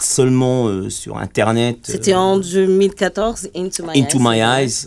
seulement 0.01 0.91
sur 0.91 1.17
Internet. 1.17 1.79
C'était 1.85 2.15
en 2.15 2.39
2014, 2.39 3.49
Into 3.57 3.85
My 3.85 4.03
Into 4.03 4.19
My 4.21 4.41
Eyes, 4.41 4.87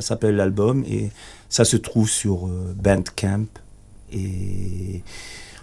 s'appelle 0.00 0.36
l'album, 0.36 0.84
et 0.86 1.08
ça 1.48 1.64
se 1.64 1.78
trouve 1.78 2.10
sur 2.10 2.46
Bandcamp. 2.76 3.46
Et 4.12 5.02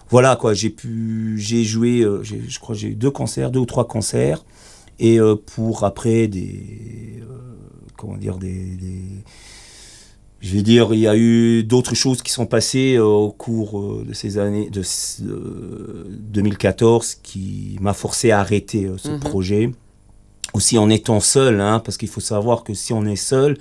voilà 0.10 0.36
quoi, 0.36 0.54
j'ai 0.54 0.70
pu, 0.70 1.36
j'ai 1.38 1.64
joué, 1.64 2.02
euh, 2.02 2.24
je 2.24 2.60
crois 2.60 2.76
j'ai 2.76 2.90
eu 2.90 2.96
deux 2.96 3.12
concerts, 3.12 3.52
deux 3.52 3.60
ou 3.60 3.66
trois 3.66 3.88
concerts, 3.88 4.46
et 5.00 5.20
euh, 5.20 5.36
pour 5.36 5.84
après 5.84 6.28
des, 6.28 7.22
euh, 7.22 7.26
comment 7.98 8.18
dire, 8.18 8.38
des, 8.38 8.78
je 10.42 10.54
vais 10.54 10.62
dire, 10.62 10.94
il 10.94 11.00
y 11.00 11.08
a 11.08 11.18
eu 11.18 11.64
d'autres 11.64 11.96
choses 11.96 12.22
qui 12.22 12.32
sont 12.32 12.46
passées 12.46 13.00
au 13.00 13.32
cours 13.32 14.04
de 14.04 14.14
ces 14.14 14.38
années, 14.38 14.70
de 14.70 14.84
2014, 16.10 17.16
qui 17.24 17.78
m'a 17.82 17.94
forcé 17.94 18.30
à 18.30 18.42
arrêter 18.42 18.88
ce 18.98 19.10
mhm. 19.10 19.20
projet. 19.20 19.72
Aussi 20.54 20.78
en 20.78 20.90
étant 20.90 21.20
seul, 21.20 21.60
hein, 21.60 21.80
parce 21.84 21.98
qu'il 21.98 22.08
faut 22.08 22.22
savoir 22.22 22.64
que 22.64 22.74
si 22.74 22.94
on 22.94 23.06
est 23.06 23.16
seul, 23.16 23.58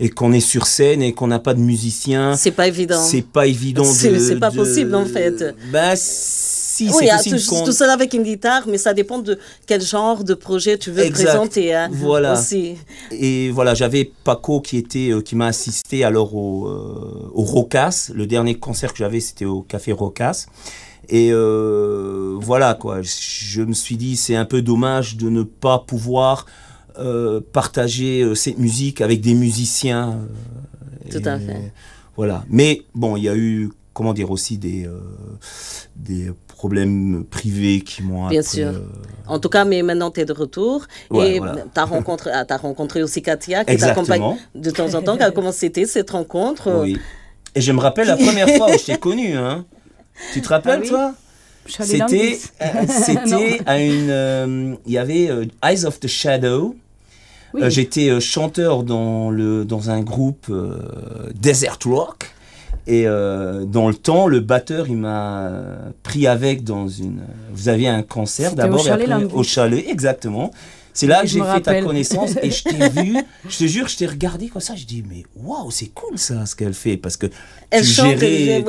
et 0.00 0.10
qu'on 0.10 0.32
est 0.32 0.40
sur 0.40 0.66
scène 0.66 1.02
et 1.02 1.12
qu'on 1.12 1.26
n'a 1.26 1.38
pas 1.38 1.54
de 1.54 1.60
musicien. 1.60 2.36
C'est 2.36 2.52
pas 2.52 2.68
évident. 2.68 3.02
C'est 3.02 3.22
pas 3.22 3.46
évident. 3.46 3.84
C'est 3.84 4.36
pas 4.38 4.50
possible 4.50 4.94
en 4.94 5.06
fait. 5.06 5.54
Bah 5.72 5.94
si, 5.96 6.88
oui, 6.90 7.08
c'est 7.20 7.30
possible. 7.30 7.40
Tout, 7.40 7.64
tout 7.66 7.72
seul 7.72 7.90
avec 7.90 8.14
une 8.14 8.22
guitare, 8.22 8.62
mais 8.68 8.78
ça 8.78 8.94
dépend 8.94 9.18
de 9.18 9.38
quel 9.66 9.82
genre 9.82 10.22
de 10.22 10.34
projet 10.34 10.78
tu 10.78 10.92
veux 10.92 11.10
présenter. 11.10 11.74
Hein, 11.74 11.88
voilà. 11.90 12.34
Aussi. 12.34 12.76
Et 13.10 13.50
voilà, 13.50 13.74
j'avais 13.74 14.10
Paco 14.22 14.60
qui 14.60 14.76
était, 14.76 15.10
euh, 15.10 15.20
qui 15.20 15.34
m'a 15.34 15.46
assisté 15.46 16.04
alors 16.04 16.36
au, 16.36 16.68
euh, 16.68 17.30
au 17.34 17.42
Rocas. 17.42 18.10
Le 18.14 18.26
dernier 18.26 18.54
concert 18.54 18.92
que 18.92 18.98
j'avais, 18.98 19.18
c'était 19.18 19.44
au 19.44 19.62
Café 19.62 19.90
Rocas. 19.90 20.46
Et 21.08 21.30
euh, 21.32 22.36
voilà 22.38 22.74
quoi, 22.74 23.00
je 23.02 23.62
me 23.62 23.72
suis 23.72 23.96
dit 23.96 24.14
c'est 24.16 24.36
un 24.36 24.44
peu 24.44 24.60
dommage 24.60 25.16
de 25.16 25.30
ne 25.30 25.42
pas 25.42 25.78
pouvoir 25.78 26.44
partager 27.52 28.22
euh, 28.22 28.34
cette 28.34 28.58
musique 28.58 29.00
avec 29.00 29.20
des 29.20 29.34
musiciens. 29.34 30.18
Euh, 31.06 31.10
Tout 31.10 31.28
à 31.28 31.38
fait. 31.38 31.72
Voilà. 32.16 32.44
Mais 32.48 32.82
bon, 32.94 33.16
il 33.16 33.24
y 33.24 33.28
a 33.28 33.36
eu, 33.36 33.70
comment 33.92 34.12
dire, 34.12 34.30
aussi 34.30 34.58
des, 34.58 34.88
des 35.96 36.32
problèmes 36.48 37.24
privés 37.30 37.80
qui 37.80 38.02
m'ont 38.02 38.28
Bien 38.28 38.42
sûr. 38.42 38.72
En 39.26 39.38
tout 39.38 39.48
cas, 39.48 39.64
mais 39.64 39.82
maintenant, 39.82 40.10
tu 40.10 40.20
es 40.20 40.24
de 40.24 40.32
retour. 40.32 40.86
et 41.14 41.40
tu 41.40 41.80
as, 41.80 41.84
rencontré, 41.84 42.30
ah, 42.32 42.44
as 42.48 42.56
rencontré 42.56 43.02
aussi 43.02 43.22
Katia, 43.22 43.64
qui 43.64 43.76
t'accompagne 43.76 44.36
de 44.54 44.70
temps 44.70 44.94
en 44.94 45.02
temps. 45.02 45.16
Comment 45.34 45.52
c'était 45.52 45.86
cette 45.86 46.10
rencontre 46.10 46.82
Oui. 46.82 46.98
Et 47.54 47.60
je 47.60 47.72
me 47.72 47.80
rappelle 47.80 48.08
la 48.08 48.16
première 48.16 48.48
fois 48.50 48.68
où 48.74 48.78
je 48.78 48.84
t'ai 48.84 48.98
connu. 48.98 49.36
Hein. 49.36 49.64
Tu 50.32 50.42
te 50.42 50.48
rappelles, 50.48 50.82
ah 50.84 50.88
toi? 50.88 51.14
C'était 51.68 52.38
c'était 52.88 53.60
à 53.66 53.78
une 53.78 54.78
il 54.86 54.92
y 54.92 54.98
avait 54.98 55.28
Eyes 55.62 55.84
of 55.84 56.00
the 56.00 56.06
Shadow 56.06 56.74
euh, 57.54 57.70
j'étais 57.70 58.10
euh, 58.10 58.20
chanteur 58.20 58.82
dans, 58.82 59.30
le, 59.30 59.64
dans 59.64 59.90
un 59.90 60.00
groupe 60.00 60.46
euh, 60.50 60.76
Desert 61.34 61.78
Rock. 61.84 62.30
Et 62.90 63.04
dans 63.04 63.88
le 63.88 63.94
temps, 63.94 64.26
le 64.26 64.40
batteur, 64.40 64.86
il 64.88 64.96
m'a 64.96 65.50
pris 66.02 66.26
avec 66.26 66.64
dans 66.64 66.88
une. 66.88 67.20
Vous 67.52 67.68
aviez 67.68 67.88
un 67.88 68.00
concert 68.00 68.54
d'abord 68.54 68.88
et 68.88 68.90
après 68.90 69.24
au 69.34 69.42
chalet, 69.42 69.84
exactement. 69.86 70.52
C'est 70.94 71.06
là 71.06 71.20
que 71.20 71.28
j'ai 71.28 71.42
fait 71.42 71.60
ta 71.60 71.82
connaissance 71.82 72.30
et 72.42 72.50
je 72.50 72.62
t'ai 72.62 72.88
vu, 73.02 73.18
je 73.46 73.58
te 73.58 73.64
jure, 73.64 73.88
je 73.88 73.96
t'ai 73.98 74.06
regardé 74.06 74.48
comme 74.48 74.62
ça, 74.62 74.74
je 74.74 74.86
dis 74.86 75.04
mais 75.06 75.22
waouh, 75.36 75.70
c'est 75.70 75.92
cool 75.92 76.16
ça 76.16 76.46
ce 76.46 76.56
qu'elle 76.56 76.72
fait 76.72 76.96
parce 76.96 77.18
que 77.18 77.26
elle 77.68 77.84
tu 77.84 77.92
gérais... 77.92 78.64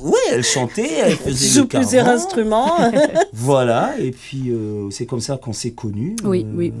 Oui, 0.00 0.18
elle 0.32 0.44
chantait, 0.44 0.92
elle 1.04 1.16
faisait 1.16 1.60
joue 1.60 1.66
plusieurs 1.68 2.08
instruments. 2.08 2.76
voilà, 3.32 3.94
et 4.00 4.10
puis 4.10 4.50
c'est 4.90 5.06
comme 5.06 5.20
ça 5.20 5.36
qu'on 5.36 5.52
s'est 5.52 5.70
connus. 5.70 6.16
Oui, 6.24 6.44
oui 6.52 6.72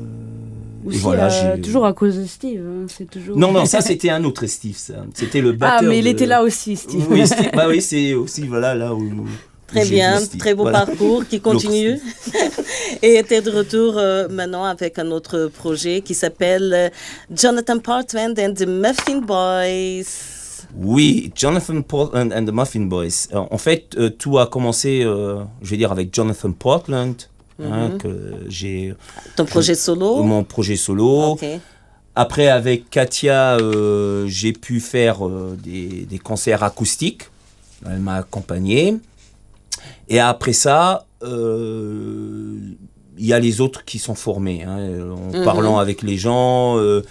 voilà, 0.94 1.32
euh, 1.32 1.56
toujours 1.58 1.86
à 1.86 1.92
cause 1.92 2.16
de 2.16 2.26
Steve. 2.26 2.62
Hein, 2.64 2.86
c'est 2.88 3.10
toujours... 3.10 3.36
Non, 3.36 3.52
non, 3.52 3.64
ça 3.66 3.80
c'était 3.82 4.10
un 4.10 4.22
autre 4.24 4.46
Steve. 4.46 4.76
C'était 5.14 5.40
le 5.40 5.52
batteur. 5.52 5.78
Ah, 5.80 5.82
mais 5.82 5.98
il 5.98 6.06
était 6.06 6.26
là 6.26 6.42
aussi, 6.42 6.76
Steve. 6.76 7.06
Oui, 7.10 7.24
bah, 7.54 7.66
oui 7.68 7.80
c'est 7.82 8.14
aussi 8.14 8.46
voilà, 8.46 8.74
là 8.74 8.94
où. 8.94 9.26
Très 9.66 9.84
bien, 9.84 10.20
très 10.38 10.54
beau 10.54 10.70
parcours 10.70 11.26
qui 11.26 11.40
continue. 11.40 11.98
Et 13.02 13.16
était 13.16 13.42
de 13.42 13.50
retour 13.50 13.98
euh, 13.98 14.28
maintenant 14.28 14.64
avec 14.64 14.96
un 15.00 15.10
autre 15.10 15.50
projet 15.52 16.02
qui 16.02 16.14
s'appelle 16.14 16.72
euh, 16.72 16.88
Jonathan 17.34 17.80
Portland 17.80 18.38
and 18.38 18.54
the 18.54 18.66
Muffin 18.66 19.18
Boys. 19.18 20.04
Oui, 20.76 21.32
Jonathan 21.34 21.82
Portland 21.82 22.32
and 22.32 22.44
the 22.44 22.52
Muffin 22.52 22.82
Boys. 22.82 23.26
en 23.32 23.58
fait, 23.58 23.96
tout 24.18 24.38
a 24.38 24.46
commencé, 24.46 25.02
je 25.02 25.70
vais 25.70 25.76
dire, 25.76 25.90
avec 25.90 26.14
Jonathan 26.14 26.52
Portland, 26.52 27.16
hein, 27.62 27.88
mhm. 27.88 27.98
que 27.98 28.34
j'ai. 28.48 28.94
Ton 29.36 29.44
projet 29.44 29.74
solo. 29.74 30.22
Mon 30.22 30.44
projet 30.44 30.76
solo. 30.76 31.38
Après, 32.18 32.48
avec 32.48 32.88
Katia, 32.88 33.58
j'ai 34.26 34.52
pu 34.52 34.80
faire 34.80 35.18
des, 35.62 36.06
des, 36.06 36.18
concerts 36.18 36.62
acoustiques. 36.62 37.24
Elle 37.84 37.98
m'a 37.98 38.16
accompagné. 38.16 38.96
Et 40.08 40.18
après 40.18 40.54
ça, 40.54 41.04
il 43.18 43.26
y 43.26 43.32
a 43.32 43.38
les 43.38 43.60
autres 43.60 43.84
qui 43.84 43.98
sont 43.98 44.14
formés, 44.14 44.62
hein, 44.62 44.78
en 45.10 45.36
mhm. 45.36 45.44
parlant 45.44 45.78
avec 45.78 46.02
les 46.02 46.16
gens 46.16 46.78
euh, 46.78 47.02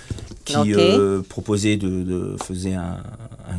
qui 0.43 0.73
euh, 0.73 1.21
proposaient 1.27 1.77
de, 1.77 2.03
de 2.03 2.35
faisaient 2.43 2.75
un, 2.75 2.97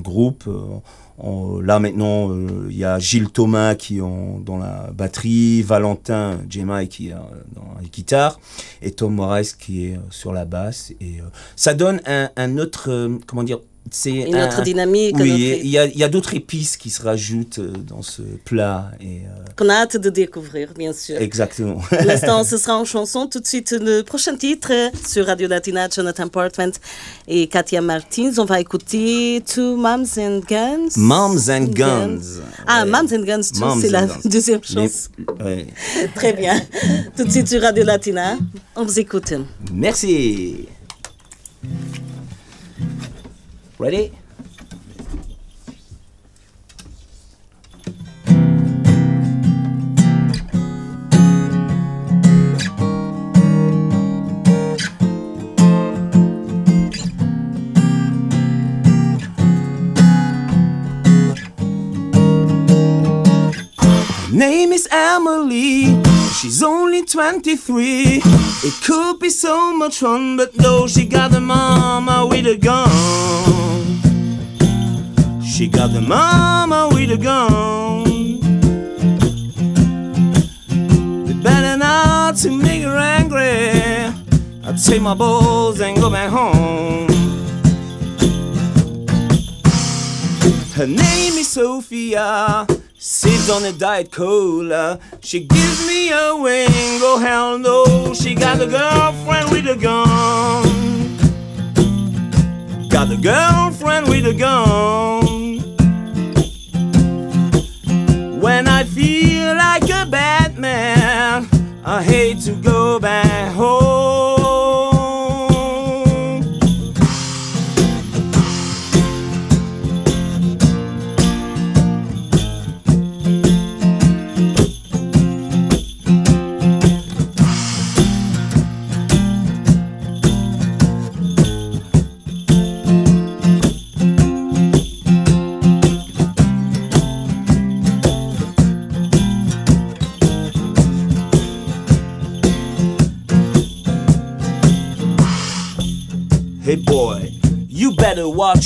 groupe. 0.02 0.44
Euh, 0.46 0.78
là 1.18 1.78
maintenant, 1.78 2.34
il 2.68 2.76
y 2.76 2.84
a 2.84 2.98
Gilles 2.98 3.30
Thomas 3.30 3.74
qui 3.74 3.98
est 3.98 4.00
dans 4.00 4.58
la 4.58 4.90
batterie, 4.92 5.62
Valentin 5.62 6.40
Gemma 6.48 6.84
qui 6.86 7.08
est 7.08 7.14
dans 7.54 7.74
la 7.80 7.88
guitare, 7.88 8.38
et 8.82 8.90
Tom 8.90 9.14
Morris 9.14 9.52
qui 9.58 9.86
est 9.86 10.00
sur 10.10 10.32
la 10.32 10.44
basse. 10.44 10.92
Et 11.00 11.18
ça 11.56 11.74
donne 11.74 12.00
un, 12.06 12.30
un 12.36 12.58
autre, 12.58 13.10
comment 13.26 13.42
dire, 13.42 13.60
c'est 13.90 14.10
une 14.10 14.36
autre 14.36 14.62
dynamique. 14.62 15.16
Oui, 15.18 15.60
il 15.62 15.70
y 15.70 15.78
a, 15.78 15.86
y 15.86 16.02
a 16.02 16.08
d'autres 16.08 16.34
épices 16.34 16.76
qui 16.76 16.90
se 16.90 17.02
rajoutent 17.02 17.60
euh, 17.60 17.72
dans 17.86 18.02
ce 18.02 18.22
plat. 18.44 18.90
Et, 19.00 19.20
euh, 19.20 19.44
Qu'on 19.56 19.68
a 19.68 19.74
hâte 19.74 19.96
de 19.96 20.10
découvrir, 20.10 20.72
bien 20.76 20.92
sûr. 20.92 21.16
Exactement. 21.20 21.80
l'instant, 22.04 22.44
ce 22.44 22.56
sera 22.56 22.76
en 22.76 22.84
chanson. 22.84 23.26
Tout 23.26 23.40
de 23.40 23.46
suite, 23.46 23.74
le 23.78 24.02
prochain 24.02 24.36
titre 24.36 24.72
sur 25.06 25.26
Radio 25.26 25.48
Latina, 25.48 25.88
Jonathan 25.88 26.28
Portman 26.28 26.72
et 27.28 27.46
Katia 27.46 27.80
Martins. 27.80 28.32
On 28.38 28.44
va 28.44 28.60
écouter 28.60 29.42
Two 29.46 29.76
Moms 29.76 30.18
and 30.18 30.40
Guns. 30.48 30.96
Moms 30.96 31.48
and 31.48 31.66
Guns. 31.66 32.40
Ah, 32.66 32.84
Moms 32.84 33.12
and 33.12 33.24
Guns, 33.24 33.42
c'est 33.80 33.90
la 33.90 34.06
deuxième 34.24 34.64
chose. 34.64 35.10
Très 36.14 36.32
bien. 36.32 36.60
Tout 37.16 37.24
de 37.24 37.30
suite 37.30 37.48
sur 37.48 37.62
Radio 37.62 37.84
Latina. 37.84 38.36
On 38.74 38.84
vous 38.84 38.98
écoute. 38.98 39.32
Merci. 39.72 40.66
Ready? 43.78 44.10
Name 64.32 64.72
is 64.72 64.88
Emily, 64.90 66.02
she's 66.32 66.62
only 66.62 67.04
23. 67.04 68.22
It 68.64 68.74
could 68.82 69.18
be 69.20 69.28
so 69.28 69.74
much 69.76 69.98
fun, 69.98 70.38
but 70.38 70.56
no, 70.56 70.86
she 70.86 71.04
got 71.04 71.30
the 71.30 71.40
mama 71.42 72.26
with 72.26 72.46
a 72.46 72.56
gun. 72.56 73.65
She 75.56 75.68
got 75.68 75.94
the 75.94 76.02
mama 76.02 76.90
with 76.92 77.10
a 77.10 77.16
gun. 77.16 78.04
They 81.24 81.32
better 81.32 81.78
not 81.78 82.36
to 82.42 82.50
make 82.50 82.82
her 82.82 82.98
angry. 82.98 84.12
I 84.62 84.72
take 84.76 85.00
my 85.00 85.14
balls 85.14 85.80
and 85.80 85.96
go 85.96 86.10
back 86.10 86.28
home. 86.28 87.08
Her 90.74 90.86
name 90.86 91.38
is 91.38 91.48
Sophia. 91.48 92.66
Sips 92.98 93.48
on 93.48 93.64
a 93.64 93.72
diet 93.72 94.12
cola. 94.12 95.00
She 95.22 95.40
gives 95.40 95.86
me 95.86 96.10
a 96.10 96.36
wing. 96.36 96.68
Oh 97.00 97.18
hell 97.18 97.58
no, 97.58 98.12
she 98.12 98.34
got 98.34 98.60
a 98.60 98.66
girlfriend 98.66 99.50
with 99.52 99.66
a 99.66 99.76
gun. 99.76 100.62
Got 102.90 103.10
a 103.10 103.16
girlfriend 103.16 104.08
with 104.08 104.26
a 104.26 104.34
gun. 104.34 105.35
Feel 108.96 109.54
like 109.54 109.90
a 109.90 110.06
bad 110.06 110.58
man, 110.58 111.46
I 111.84 112.02
hate 112.02 112.40
to 112.46 112.54
go 112.54 112.98
back 112.98 113.52
home. 113.52 113.95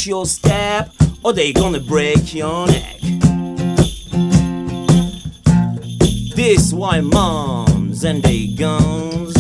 Watch 0.01 0.07
your 0.07 0.25
step 0.25 0.91
or 1.23 1.35
they 1.35 1.53
gonna 1.53 1.81
break 1.81 2.35
your 2.35 2.67
neck. 2.67 3.01
This 6.35 6.73
why 6.73 7.01
moms 7.01 8.05
and 8.05 8.23
they 8.23 8.47
guns. 8.47 9.37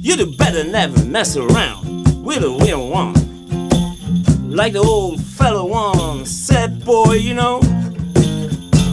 You'd 0.00 0.38
better 0.38 0.64
never 0.64 1.04
mess 1.04 1.36
around 1.36 2.24
with 2.24 2.42
a 2.42 2.50
real 2.64 2.88
one. 2.88 3.14
Like 4.48 4.72
the 4.72 4.80
old 4.80 5.20
fellow 5.20 5.66
once 5.66 6.30
said, 6.30 6.84
boy, 6.84 7.14
you 7.14 7.34
know, 7.34 7.60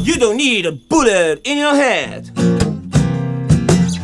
you 0.03 0.15
don't 0.17 0.37
need 0.37 0.65
a 0.65 0.73
bullet 0.73 1.41
in 1.45 1.59
your 1.59 1.75
head. 1.75 2.29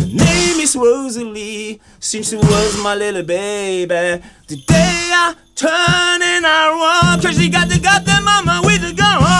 Name 0.01 0.59
is 0.61 0.75
Rosalie, 0.77 1.81
since 1.99 2.29
she 2.29 2.37
was 2.37 2.81
my 2.81 2.95
little 2.95 3.23
baby. 3.23 4.21
Today 4.47 5.09
I 5.11 5.33
turn 5.55 6.21
and 6.21 6.45
I 6.45 6.69
run, 6.69 7.19
cause 7.19 7.35
she 7.35 7.49
got 7.49 7.67
the 7.67 7.79
goddamn 7.79 8.25
mama 8.25 8.61
with 8.63 8.81
the 8.81 8.93
gun. 8.93 9.34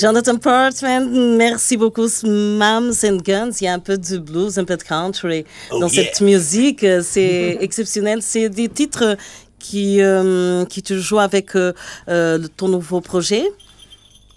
Jonathan 0.00 0.38
Portman, 0.38 1.36
merci 1.36 1.76
beaucoup. 1.76 2.06
Moms 2.24 3.04
and 3.04 3.18
Guns, 3.18 3.52
il 3.60 3.64
y 3.64 3.68
a 3.68 3.74
un 3.74 3.78
peu 3.78 3.98
de 3.98 4.16
blues, 4.16 4.58
un 4.58 4.64
peu 4.64 4.78
de 4.78 4.82
country 4.82 5.44
oh, 5.70 5.78
dans 5.78 5.90
cette 5.90 6.22
musique. 6.22 6.86
C'est 7.02 7.58
exceptionnel. 7.60 8.22
C'est 8.22 8.48
des 8.48 8.70
titres 8.70 9.18
qui, 9.58 10.00
euh, 10.00 10.64
qui 10.64 10.82
te 10.82 10.98
joue 10.98 11.18
avec 11.18 11.54
euh, 11.54 11.74
euh, 12.08 12.38
ton 12.56 12.68
nouveau 12.68 13.02
projet 13.02 13.44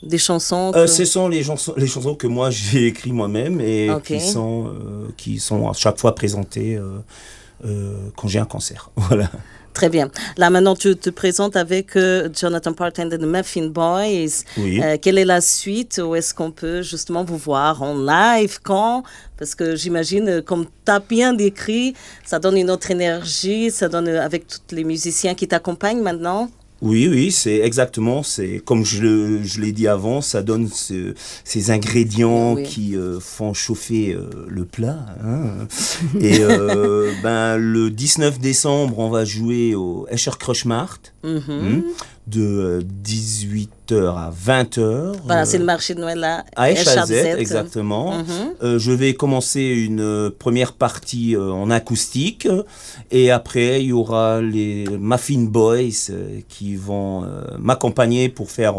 des 0.02 0.18
chansons 0.18 0.74
Ce 0.86 1.06
sont 1.06 1.30
les 1.30 1.44
chansons, 1.44 1.74
les 1.78 1.88
chansons 1.88 2.16
que 2.16 2.28
moi 2.28 2.50
j'ai 2.50 2.88
écrites 2.88 3.14
moi-même 3.14 3.62
et 3.62 3.90
qui, 4.04 4.20
sont, 4.20 4.70
qui 5.16 5.40
sont 5.40 5.70
à 5.70 5.74
chaque 5.74 5.98
fois 5.98 6.14
présentées 6.14 6.78
quand 8.18 8.28
j'ai 8.28 8.40
un 8.40 8.46
concert. 8.46 8.90
Voilà. 8.98 9.32
Très 9.74 9.90
bien. 9.90 10.10
Là, 10.38 10.50
maintenant, 10.50 10.76
tu 10.76 10.96
te 10.96 11.10
présentes 11.10 11.56
avec 11.56 11.98
Jonathan 12.40 12.74
Parton 12.74 13.10
et 13.10 13.18
The 13.18 13.24
Muffin 13.24 13.68
Boys. 13.68 14.44
Oui. 14.58 14.82
quelle 15.02 15.18
est 15.18 15.26
la 15.26 15.42
suite 15.42 16.00
Où 16.04 16.16
est-ce 16.16 16.34
qu'on 16.34 16.52
peut 16.52 16.82
justement 16.82 17.24
vous 17.24 17.38
voir 17.38 17.82
en 17.82 17.98
live 17.98 18.60
Quand? 18.62 19.04
Parce 19.38 19.56
que 19.56 19.76
j'imagine, 19.76 20.42
comme 20.42 20.66
tu 20.86 20.92
as 20.92 21.00
bien 21.00 21.34
décrit, 21.34 21.96
ça 22.24 22.40
donne 22.40 22.58
une 22.58 22.70
autre 22.70 22.92
énergie, 22.92 23.72
ça 23.72 23.90
donne 23.90 24.08
avec 24.10 24.48
tous 24.48 24.76
les 24.76 24.84
musiciens 24.84 25.34
qui 25.34 25.48
t'accompagnent 25.48 26.02
maintenant. 26.02 26.50
Oui, 26.84 27.08
oui, 27.10 27.32
c'est 27.32 27.60
exactement, 27.60 28.24
c'est 28.24 28.62
comme 28.64 28.84
je, 28.84 29.42
je 29.42 29.62
l'ai 29.62 29.72
dit 29.72 29.88
avant, 29.88 30.20
ça 30.22 30.44
donne 30.44 30.70
ces 30.70 31.72
ingrédients 31.72 32.56
qui 32.56 32.96
euh, 32.98 33.20
font 33.20 33.54
chauffer 33.54 34.14
euh, 34.14 34.30
le 34.50 34.66
plat. 34.66 35.06
Hein. 35.24 35.68
Et 36.20 36.42
euh, 36.42 37.12
ben, 37.24 37.58
le 37.58 37.90
19 37.90 38.40
décembre, 38.40 39.00
on 39.00 39.10
va 39.10 39.24
jouer 39.24 39.76
au 39.76 40.06
Escher 40.10 40.32
Crushmart. 40.38 41.00
Mm 41.24 41.82
de 42.28 42.82
18h 43.94 44.16
à 44.18 44.32
20h. 44.32 45.14
Voilà, 45.26 45.46
c'est 45.46 45.58
le 45.58 45.66
marché 45.66 45.94
de 45.94 46.00
Noël 46.00 46.20
là. 46.20 46.44
À 46.56 46.72
Echalzet, 46.72 47.40
exactement. 47.40 48.18
Mhm. 48.18 48.26
Euh, 48.64 48.80
je 48.80 48.92
vais 48.92 49.14
commencer 49.14 49.62
une 49.62 50.02
euh, 50.02 50.30
première 50.38 50.74
partie 50.74 51.36
euh, 51.36 51.52
en 51.52 51.70
acoustique 51.70 52.48
et 53.12 53.32
après 53.32 53.82
il 53.82 53.88
y 53.88 53.94
aura 53.94 54.42
les 54.42 54.86
Muffin 55.00 55.44
Boys 55.44 56.12
qui 56.48 56.76
vont 56.76 57.26
m'accompagner 57.60 58.30
pour 58.30 58.52
faire 58.52 58.76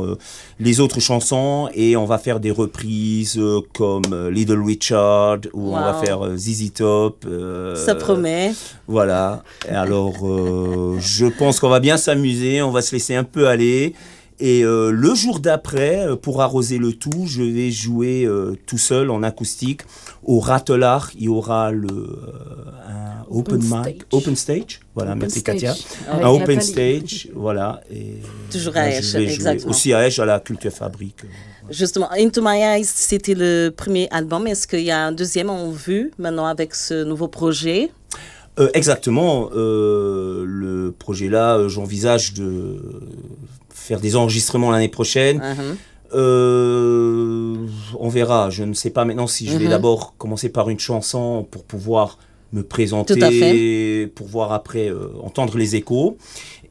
les 0.60 0.80
autres 0.80 1.00
chansons 1.00 1.68
et 1.74 1.96
on 1.96 2.04
va 2.04 2.18
faire 2.18 2.40
des 2.40 2.50
reprises 2.50 3.40
comme 3.72 4.02
Little 4.30 4.62
Richard 4.62 5.38
ou 5.52 5.74
on 5.74 5.80
va 5.80 5.94
faire 5.94 6.36
ZZ 6.36 6.72
Top. 6.72 7.26
Ça 7.76 7.94
promet. 7.94 8.52
Voilà. 8.86 9.42
Alors, 9.68 10.14
je 10.98 11.26
pense 11.26 11.60
qu'on 11.60 11.68
va 11.68 11.80
bien 11.80 11.96
s'amuser, 11.96 12.62
on 12.62 12.70
va 12.70 12.82
se 12.82 12.92
laisser 12.92 13.14
un 13.14 13.24
peu 13.24 13.48
aller. 13.48 13.94
Et 14.40 14.64
euh, 14.64 14.90
le 14.90 15.14
jour 15.14 15.40
d'après, 15.40 16.06
euh, 16.06 16.16
pour 16.16 16.42
arroser 16.42 16.78
le 16.78 16.92
tout, 16.92 17.24
je 17.26 17.42
vais 17.42 17.70
jouer 17.70 18.24
euh, 18.24 18.56
tout 18.66 18.78
seul 18.78 19.10
en 19.10 19.22
acoustique 19.22 19.82
au 20.24 20.40
Ratelard. 20.40 21.10
Il 21.16 21.24
y 21.24 21.28
aura 21.28 21.70
le 21.70 22.18
un 22.88 23.24
open, 23.30 23.60
mic, 23.62 24.02
open 24.12 24.34
stage. 24.34 24.80
Voilà, 24.94 25.14
merci 25.14 25.42
Katia. 25.42 25.74
Un 26.10 26.28
open 26.28 26.60
stage, 26.60 27.28
voilà. 27.34 27.80
Et 27.90 28.14
Toujours 28.50 28.76
à 28.76 28.90
Esch, 28.90 29.14
exactement. 29.14 29.70
Aussi 29.70 29.92
à 29.92 30.06
Esch, 30.06 30.18
à 30.18 30.24
la 30.24 30.40
Culture 30.40 30.72
Fabrique. 30.72 31.22
Justement, 31.70 32.10
Into 32.12 32.42
My 32.42 32.58
Eyes, 32.58 32.84
c'était 32.84 33.34
le 33.34 33.70
premier 33.70 34.08
album. 34.10 34.46
Est-ce 34.46 34.66
qu'il 34.66 34.80
y 34.80 34.90
a 34.90 35.06
un 35.06 35.12
deuxième 35.12 35.48
en 35.48 35.70
vue 35.70 36.10
maintenant 36.18 36.46
avec 36.46 36.74
ce 36.74 37.04
nouveau 37.04 37.28
projet? 37.28 37.90
Euh, 38.60 38.68
exactement. 38.74 39.50
Euh, 39.54 40.44
le 40.46 40.92
projet 40.92 41.28
là, 41.28 41.56
euh, 41.56 41.68
j'envisage 41.68 42.34
de 42.34 42.80
faire 43.74 44.00
des 44.00 44.16
enregistrements 44.16 44.70
l'année 44.70 44.88
prochaine. 44.88 45.40
Uh-huh. 45.40 45.76
on 47.98 48.08
verra. 48.08 48.48
Je 48.48 48.64
ne 48.64 48.72
sais 48.72 48.90
pas 48.90 49.04
maintenant 49.04 49.26
si 49.26 49.46
je 49.46 49.58
vais 49.58 49.66
uh-huh. 49.66 49.70
d'abord 49.70 50.14
commencer 50.16 50.48
par 50.48 50.70
une 50.70 50.80
chanson 50.80 51.46
pour 51.50 51.64
pouvoir 51.64 52.18
me 52.52 52.62
présenter, 52.62 54.06
pour 54.14 54.28
voir 54.28 54.52
après 54.52 54.90
entendre 55.22 55.58
les 55.58 55.76
échos. 55.76 56.16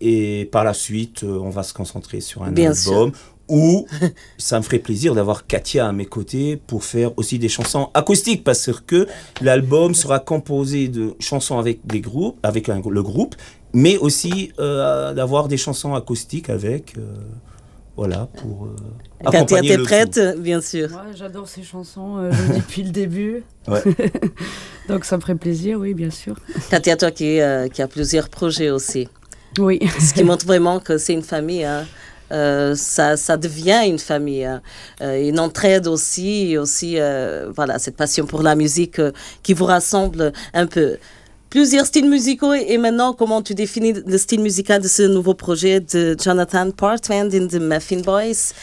Et 0.02 0.50
par 0.52 0.64
la 0.64 0.74
suite, 0.74 1.24
on 1.24 1.50
va 1.50 1.64
se 1.64 1.74
concentrer 1.74 2.22
sur 2.22 2.44
un 2.44 2.52
Bien 2.52 2.72
album. 2.72 3.12
Ou 3.50 3.86
ça 4.38 4.58
me 4.58 4.64
ferait 4.64 4.80
plaisir 4.80 5.16
d'avoir 5.16 5.46
Katia 5.46 5.88
à 5.88 5.92
mes 5.92 6.06
côtés 6.06 6.56
pour 6.56 6.84
faire 6.84 7.12
aussi 7.18 7.40
des 7.40 7.50
chansons 7.50 7.90
acoustiques 7.94 8.44
parce 8.44 8.72
que 8.88 9.08
l'album 9.42 9.94
sera 9.94 10.20
composé 10.20 10.88
de 10.88 11.14
chansons 11.20 11.60
avec 11.60 11.86
des 11.86 12.00
groupes, 12.00 12.40
avec 12.44 12.68
le 12.68 13.04
groupe, 13.04 13.36
mais 13.74 13.98
aussi 13.98 14.52
euh, 14.60 15.14
d'avoir 15.14 15.48
des 15.48 15.58
chansons 15.58 15.94
acoustiques 15.94 16.50
avec. 16.50 16.98
Euh, 16.98 17.02
voilà, 17.96 18.28
pour. 18.38 18.66
Euh, 18.66 19.30
Katia, 19.32 19.62
t'es 19.62 19.78
prête, 19.78 20.20
bien 20.40 20.62
sûr. 20.62 20.90
j'adore 21.16 21.48
ces 21.48 21.64
chansons 21.64 22.30
depuis 22.56 22.84
le 22.84 22.90
début. 22.90 23.44
Donc 24.90 25.06
ça 25.06 25.16
me 25.16 25.22
ferait 25.22 25.36
plaisir, 25.36 25.80
oui, 25.80 25.94
bien 25.94 26.10
sûr. 26.10 26.36
Katia, 26.70 26.98
toi 26.98 27.12
qui, 27.12 27.40
qui 27.74 27.82
a 27.82 27.88
plusieurs 27.88 28.30
projets 28.30 28.70
aussi. 28.70 29.08
Oui. 29.60 29.80
Ce 30.00 30.14
qui 30.14 30.24
montre 30.24 30.46
vraiment 30.46 30.80
que 30.80 30.98
c'est 30.98 31.14
une 31.14 31.22
famille. 31.22 31.64
Hein. 31.64 31.86
Euh, 32.34 32.74
ça, 32.76 33.16
ça, 33.16 33.38
devient 33.38 33.82
une 33.86 34.00
famille, 34.00 34.46
hein. 34.46 34.62
euh, 35.02 35.28
une 35.28 35.40
entraide 35.40 35.88
aussi, 35.88 36.58
aussi 36.58 36.96
euh, 36.98 37.52
voilà, 37.56 37.78
cette 37.78 37.96
passion 37.96 38.26
pour 38.26 38.42
la 38.42 38.56
musique 38.56 39.00
qui 39.44 39.54
vous 39.54 39.66
rassemble 39.66 40.34
un 40.54 40.66
peu. 40.66 40.98
Plusieurs 41.54 41.86
styles 41.86 42.10
musicaux 42.10 42.54
et 42.54 42.80
maintenant, 42.80 43.14
comment 43.14 43.44
tu 43.44 43.54
définis 43.54 43.94
le 44.08 44.18
style 44.18 44.42
musical 44.42 44.82
de 44.82 44.88
ce 44.88 45.04
nouveau 45.04 45.36
projet 45.36 45.82
de 45.82 46.18
Jonathan 46.20 46.72
Portman 46.72 47.30
in 47.32 47.46
the 47.46 47.62
Muffin 47.62 48.00
Boys? 48.00 48.54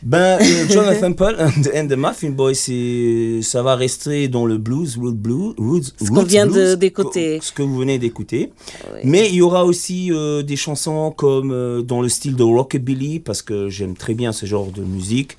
Ben, 0.00 0.38
euh, 0.40 0.66
Jonathan 0.70 1.12
Paul 1.12 1.36
and 1.38 1.88
the 1.88 1.94
Muffin 1.94 2.30
Boys, 2.30 2.54
ça 3.42 3.62
va 3.62 3.76
rester 3.76 4.28
dans 4.28 4.46
le 4.46 4.56
blues, 4.56 4.96
root 4.96 5.12
blues, 5.12 5.52
roots, 5.58 5.92
ce 6.02 6.08
qu'on 6.08 6.22
vient 6.22 6.46
d'écouter, 6.46 7.38
ce 7.42 7.52
que 7.52 7.62
vous 7.62 7.76
venez 7.76 7.98
d'écouter. 7.98 8.50
Mais 9.04 9.28
il 9.28 9.34
y 9.34 9.42
aura 9.42 9.66
aussi 9.66 10.10
euh, 10.10 10.42
des 10.42 10.56
chansons 10.56 11.10
comme 11.10 11.50
euh, 11.52 11.82
dans 11.82 12.00
le 12.00 12.08
style 12.08 12.34
de 12.34 12.44
rockabilly 12.44 13.20
parce 13.20 13.42
que 13.42 13.68
j'aime 13.68 13.94
très 13.94 14.14
bien 14.14 14.32
ce 14.32 14.46
genre 14.46 14.70
de 14.72 14.80
musique. 14.80 15.36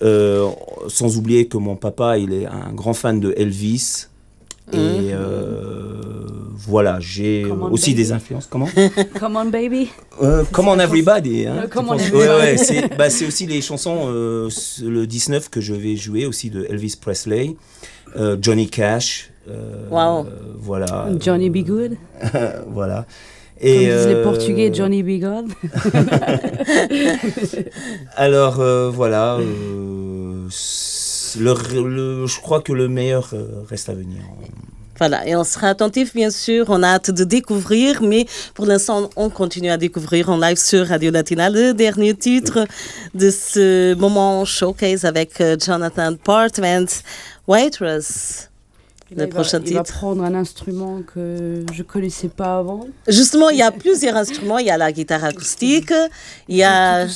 sans 0.00 1.16
oublier 1.16 1.48
que 1.48 1.56
mon 1.56 1.74
papa, 1.74 2.18
il 2.18 2.32
est 2.32 2.46
un 2.46 2.72
grand 2.72 2.94
fan 2.94 3.18
de 3.18 3.34
Elvis. 3.36 4.09
Et 4.72 4.76
mhm. 4.76 5.10
euh, 5.12 5.70
voilà, 6.66 6.98
j'ai 7.00 7.46
aussi 7.46 7.94
des 7.94 8.12
influences. 8.12 8.46
Comment 8.46 8.68
Come 9.18 9.36
on 9.36 9.46
baby. 9.46 9.88
Euh, 10.22 10.44
come 10.52 10.68
on 10.68 10.78
everybody. 10.78 11.46
Hein, 11.46 11.66
come 11.70 11.88
on 11.88 11.98
everybody. 11.98 12.94
Bah, 12.98 13.10
c'est 13.10 13.26
aussi 13.26 13.46
les 13.46 13.60
chansons 13.62 14.04
euh, 14.08 14.48
le 14.82 15.06
19 15.06 15.48
que 15.48 15.60
je 15.60 15.74
vais 15.74 15.96
jouer 15.96 16.26
aussi 16.26 16.50
de 16.50 16.66
Elvis 16.68 16.96
Presley, 17.00 17.56
euh, 18.16 18.36
Johnny 18.40 18.68
Cash. 18.68 19.30
wow. 19.90 20.26
Voilà. 20.58 21.08
Johnny 21.18 21.50
Be 21.50 21.64
Good. 21.64 21.96
voilà. 22.68 23.06
Et 23.62 23.88
Comme 23.88 23.96
disent 23.96 24.06
les 24.06 24.22
Portugais, 24.22 24.70
Johnny 24.72 25.02
Be 25.02 25.20
Good. 25.20 25.52
Alors 28.16 28.62
voilà 28.92 29.38
le, 31.38 32.26
je 32.26 32.40
crois 32.40 32.60
que 32.60 32.72
le 32.72 32.88
meilleur 32.88 33.30
euh, 33.32 33.62
reste 33.68 33.88
à 33.88 33.94
venir. 33.94 34.22
Voilà, 34.98 35.26
et 35.26 35.34
on 35.34 35.44
sera 35.44 35.68
attentif, 35.68 36.14
bien 36.14 36.30
sûr. 36.30 36.66
On 36.68 36.82
a 36.82 36.88
hâte 36.88 37.10
de 37.10 37.24
découvrir, 37.24 38.02
mais 38.02 38.26
pour 38.54 38.66
l'instant, 38.66 39.08
on 39.16 39.30
continue 39.30 39.70
à 39.70 39.78
découvrir 39.78 40.28
en 40.28 40.36
live 40.36 40.58
sur 40.58 40.86
Radio 40.86 41.10
Latina 41.10 41.48
le 41.48 41.72
dernier 41.72 42.14
titre 42.14 42.66
de 43.14 43.30
ce 43.30 43.94
moment 43.94 44.44
showcase 44.44 45.06
avec 45.06 45.40
euh, 45.40 45.56
Jonathan 45.58 46.14
Portman, 46.16 46.86
Waitress 47.46 48.49
le 49.16 49.26
prochain 49.28 49.58
va, 49.58 49.64
titre. 49.64 49.70
Il 49.70 49.76
va 49.76 49.82
prendre 49.82 50.22
un 50.24 50.34
instrument 50.34 51.02
que 51.02 51.64
je 51.72 51.82
connaissais 51.82 52.28
pas 52.28 52.58
avant. 52.58 52.86
Justement, 53.08 53.50
il 53.50 53.58
y 53.58 53.62
a 53.62 53.70
plusieurs 53.70 54.16
instruments. 54.16 54.58
Il 54.58 54.66
y 54.66 54.70
a 54.70 54.78
la 54.78 54.92
guitare 54.92 55.24
acoustique, 55.24 55.92
il 56.48 56.56
y 56.56 56.62
a 56.62 57.06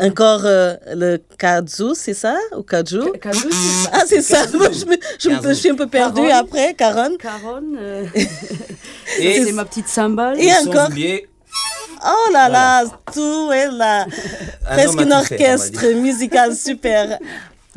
encore 0.00 0.42
euh, 0.44 0.74
le 0.94 1.18
kazoo, 1.38 1.94
c'est 1.94 2.14
ça? 2.14 2.36
Ou 2.56 2.62
kazoo? 2.62 3.12
Ah, 3.92 4.02
c'est 4.06 4.22
ça. 4.22 4.46
je, 4.50 4.56
me, 4.56 4.96
je, 5.18 5.52
suis 5.52 5.70
un 5.70 5.74
peu 5.74 5.86
perdue 5.86 6.30
après. 6.30 6.74
Caron. 6.74 7.16
Caron. 7.18 7.62
Euh, 7.76 8.06
c'est 9.06 9.52
ma 9.52 9.64
petite 9.64 9.88
cymbale. 9.88 10.40
Et, 10.40 10.50
encore. 10.52 10.88
Oh 12.04 12.32
là 12.32 12.48
là, 12.48 12.84
tout 13.12 13.52
est 13.52 13.70
là. 13.70 14.06
Presque 14.64 15.00
un 15.00 15.10
orchestre 15.12 15.86
musical 15.94 16.54
super. 16.56 17.18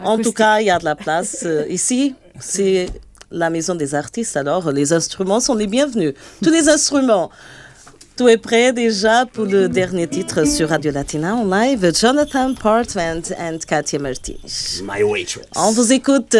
En 0.03 0.17
tout 0.17 0.31
cas, 0.31 0.59
il 0.61 0.67
y 0.67 0.69
a 0.69 0.79
de 0.79 0.85
la 0.85 0.95
place 0.95 1.43
euh, 1.45 1.65
ici. 1.69 2.15
C'est 2.39 2.87
la 3.31 3.49
maison 3.49 3.75
des 3.75 3.95
artistes, 3.95 4.37
alors 4.37 4.71
les 4.71 4.93
instruments 4.93 5.39
sont 5.39 5.55
les 5.55 5.67
bienvenus. 5.67 6.13
Tous 6.43 6.51
les 6.51 6.69
instruments. 6.69 7.31
Tout 8.17 8.29
est 8.29 8.37
prêt 8.37 8.71
déjà 8.71 9.25
pour 9.25 9.43
le 9.43 9.67
dernier 9.67 10.07
titre 10.07 10.47
sur 10.47 10.69
Radio 10.69 10.91
Latina 10.91 11.35
en 11.35 11.45
live. 11.45 11.91
Jonathan 11.93 12.53
Portman 12.53 13.21
et 13.27 13.59
Katia 13.65 13.99
Martins. 13.99 14.33
My 14.83 15.03
waitress. 15.03 15.45
On 15.55 15.71
vous 15.71 15.91
écoute. 15.91 16.35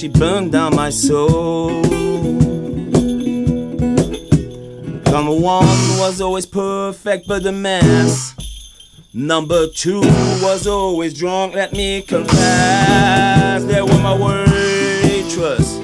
She 0.00 0.08
burned 0.08 0.50
down 0.50 0.74
my 0.74 0.88
soul. 0.88 1.68
Number 5.12 5.36
one 5.36 5.66
was 5.98 6.22
always 6.22 6.46
perfect, 6.46 7.28
but 7.28 7.42
the 7.42 7.52
mess. 7.52 8.34
Number 9.12 9.66
two 9.66 10.00
was 10.40 10.66
always 10.66 11.12
drunk, 11.12 11.54
let 11.54 11.74
me 11.74 12.00
confess. 12.00 13.62
They 13.64 13.82
were 13.82 13.98
my 13.98 14.16
waitress, 14.16 15.78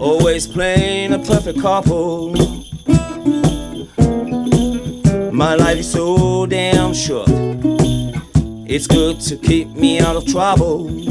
always 0.00 0.48
playing 0.48 1.12
a 1.12 1.20
perfect 1.20 1.60
couple. 1.60 2.32
My 5.32 5.54
life 5.54 5.78
is 5.78 5.92
so 5.92 6.46
damn 6.46 6.92
short. 6.94 7.28
It's 8.66 8.88
good 8.88 9.20
to 9.20 9.36
keep 9.36 9.68
me 9.68 10.00
out 10.00 10.16
of 10.16 10.26
trouble. 10.26 11.07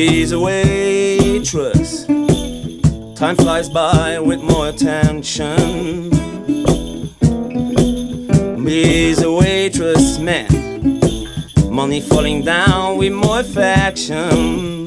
She's 0.00 0.32
a 0.32 0.40
waitress. 0.40 2.06
Time 2.06 3.36
flies 3.36 3.68
by 3.68 4.18
with 4.18 4.40
more 4.40 4.68
attention. 4.68 6.10
He's 8.66 9.22
a 9.22 9.30
waitress, 9.30 10.18
man. 10.18 10.48
Money 11.68 12.00
falling 12.00 12.42
down 12.42 12.96
with 12.96 13.12
more 13.12 13.40
affection. 13.40 14.86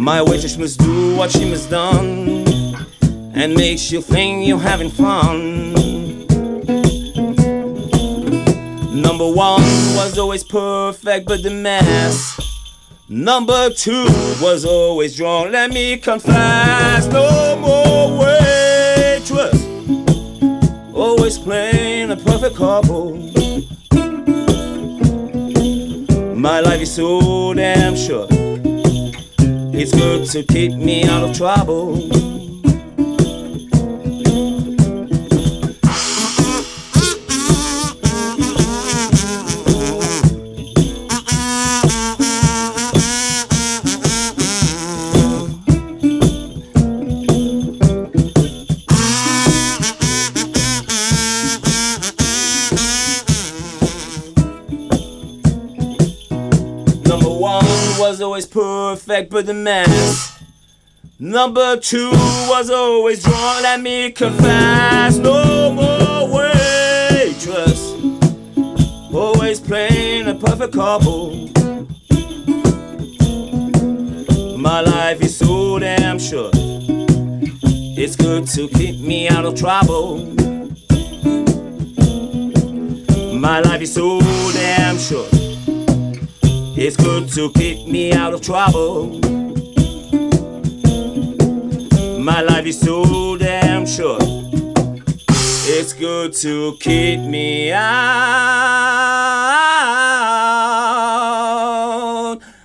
My 0.00 0.22
waitress 0.22 0.56
must 0.56 0.78
do 0.78 1.16
what 1.16 1.32
she 1.32 1.50
must 1.50 1.70
done 1.70 2.46
and 3.34 3.52
makes 3.52 3.90
you 3.90 4.00
think 4.00 4.46
you're 4.46 4.60
having 4.60 4.90
fun. 4.90 5.72
Number 9.02 9.28
one 9.28 9.60
was 9.96 10.16
always 10.18 10.44
perfect, 10.44 11.26
but 11.26 11.42
the 11.42 11.50
mess 11.50 12.39
Number 13.12 13.70
two 13.70 14.04
was 14.40 14.64
always 14.64 15.20
wrong. 15.20 15.50
let 15.50 15.72
me 15.72 15.96
confess. 15.96 17.08
No 17.08 17.56
more 17.56 18.20
waitress, 18.20 19.64
always 20.94 21.36
playing 21.36 22.12
a 22.12 22.16
perfect 22.16 22.54
couple. 22.54 23.16
My 26.36 26.60
life 26.60 26.82
is 26.82 26.94
so 26.94 27.52
damn 27.52 27.96
short, 27.96 28.28
it's 28.30 29.92
good 29.92 30.28
to 30.28 30.44
keep 30.44 30.74
me 30.74 31.02
out 31.02 31.28
of 31.28 31.36
trouble. 31.36 32.29
But 59.10 59.44
the 59.44 59.52
mess. 59.52 60.40
Number 61.18 61.76
two 61.76 62.10
was 62.48 62.70
always 62.70 63.24
drawn, 63.24 63.60
let 63.60 63.80
me 63.80 64.12
confess. 64.12 65.16
No 65.16 65.72
more 65.72 66.28
waitress, 66.32 67.92
always 69.12 69.58
playing 69.58 70.28
a 70.28 70.34
perfect 70.36 70.74
couple. 70.74 71.48
My 74.56 74.80
life 74.80 75.20
is 75.22 75.36
so 75.36 75.80
damn 75.80 76.20
short. 76.20 76.54
It's 76.54 78.14
good 78.14 78.46
to 78.54 78.68
keep 78.68 79.00
me 79.00 79.28
out 79.28 79.44
of 79.44 79.56
trouble. 79.56 80.18
My 83.34 83.58
life 83.58 83.82
is 83.82 83.92
so 83.92 84.20
damn 84.52 84.98
short. 84.98 85.39
It's 86.82 86.96
good 86.96 87.28
to 87.34 87.50
keep 87.52 87.86
me 87.86 88.10
out 88.14 88.32
of 88.32 88.40
trouble. 88.40 89.08
My 92.18 92.40
life 92.40 92.64
is 92.64 92.80
so 92.80 93.36
damn 93.36 93.84
short. 93.84 94.22
It's 95.68 95.92
good 95.92 96.32
to 96.36 96.78
keep 96.80 97.20
me 97.20 97.70
out 97.70 97.90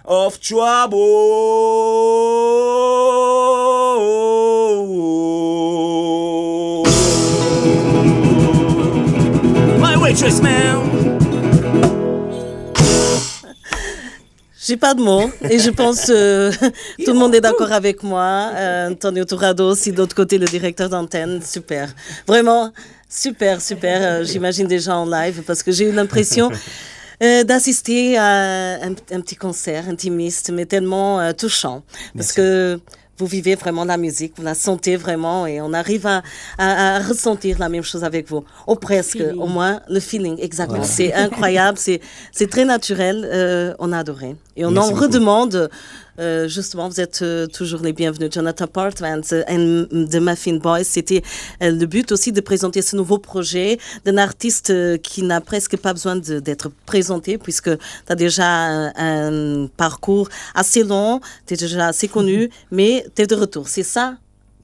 of 0.05 0.39
trouble. 0.39 0.95
J'ai 14.65 14.77
pas 14.77 14.95
de 14.95 15.01
mots 15.01 15.29
et 15.47 15.59
je 15.59 15.69
pense 15.69 16.07
que 16.07 16.49
tout 17.05 17.13
le 17.13 17.19
monde 17.19 17.35
est 17.35 17.41
d'accord 17.41 17.71
avec 17.71 18.01
moi. 18.01 18.49
Euh, 18.55 18.89
Antonio 18.89 19.23
Tourado 19.23 19.69
aussi, 19.69 19.91
d'autre 19.91 20.15
côté, 20.15 20.39
le 20.39 20.47
directeur 20.47 20.89
d'antenne. 20.89 21.39
Super. 21.43 21.93
Vraiment, 22.25 22.71
super, 23.07 23.61
super. 23.61 23.99
Euh, 24.01 24.23
j'imagine 24.23 24.65
déjà 24.65 24.97
en 24.97 25.05
live 25.05 25.43
parce 25.45 25.61
que 25.61 25.71
j'ai 25.71 25.87
eu 25.87 25.91
l'impression 25.91 26.49
euh, 27.21 27.43
d'assister 27.43 28.17
à 28.17 28.81
un, 28.81 29.21
petit 29.21 29.35
concert 29.35 29.87
intimiste, 29.87 30.49
mais 30.51 30.65
tellement 30.65 31.31
touchant. 31.33 31.83
Parce 32.15 32.31
que 32.31 32.79
vous 33.17 33.25
vivez 33.25 33.55
vraiment 33.55 33.85
la 33.85 33.97
musique, 33.97 34.33
vous 34.37 34.43
la 34.43 34.55
sentez 34.55 34.95
vraiment 34.97 35.47
et 35.47 35.61
on 35.61 35.73
arrive 35.73 36.05
à, 36.05 36.21
à, 36.57 36.99
ressentir 36.99 37.59
la 37.59 37.69
même 37.69 37.83
chose 37.83 38.03
avec 38.03 38.29
vous. 38.29 38.43
Ou 38.67 38.75
presque, 38.75 39.23
au 39.37 39.47
moins 39.47 39.81
le 39.89 39.99
feeling, 39.99 40.37
exactement. 40.41 40.83
C'est 40.83 41.13
incroyable, 41.13 41.77
c'est 41.77 42.49
très 42.49 42.65
naturel, 42.65 43.27
euh, 43.31 43.73
on 43.79 43.91
a 43.91 43.99
adoré. 43.99 44.35
Et 44.57 44.65
on 44.65 44.75
en 44.75 44.91
redemande 44.91 45.69
euh, 46.19 46.47
justement, 46.47 46.87
vous 46.87 47.01
êtes 47.01 47.21
euh, 47.21 47.47
toujours 47.47 47.81
les 47.81 47.93
bienvenus. 47.93 48.31
Jonathan 48.33 48.67
Partvans 48.67 49.19
de 49.19 50.19
Muffin 50.19 50.55
Boys, 50.55 50.83
c'était 50.83 51.21
euh, 51.61 51.71
le 51.71 51.85
but 51.85 52.11
aussi 52.11 52.31
de 52.31 52.41
présenter 52.41 52.81
ce 52.81 52.95
nouveau 52.95 53.17
projet 53.17 53.77
d'un 54.05 54.17
artiste 54.17 54.73
qui 55.01 55.23
n'a 55.23 55.41
presque 55.41 55.77
pas 55.77 55.93
besoin 55.93 56.15
d'être 56.15 56.71
présenté 56.85 57.37
puisque 57.37 57.77
tu 57.77 57.83
as 58.09 58.15
déjà 58.15 58.45
un, 58.45 59.67
parcours 59.77 60.29
assez 60.53 60.83
long, 60.83 61.19
tu 61.45 61.55
es 61.55 61.57
déjà 61.57 61.87
assez 61.87 62.07
connu, 62.07 62.49
mais 62.71 63.05
tu 63.15 63.23
es 63.23 63.27
de 63.27 63.35
retour. 63.35 63.67
C'est 63.67 63.83
ça 63.83 64.17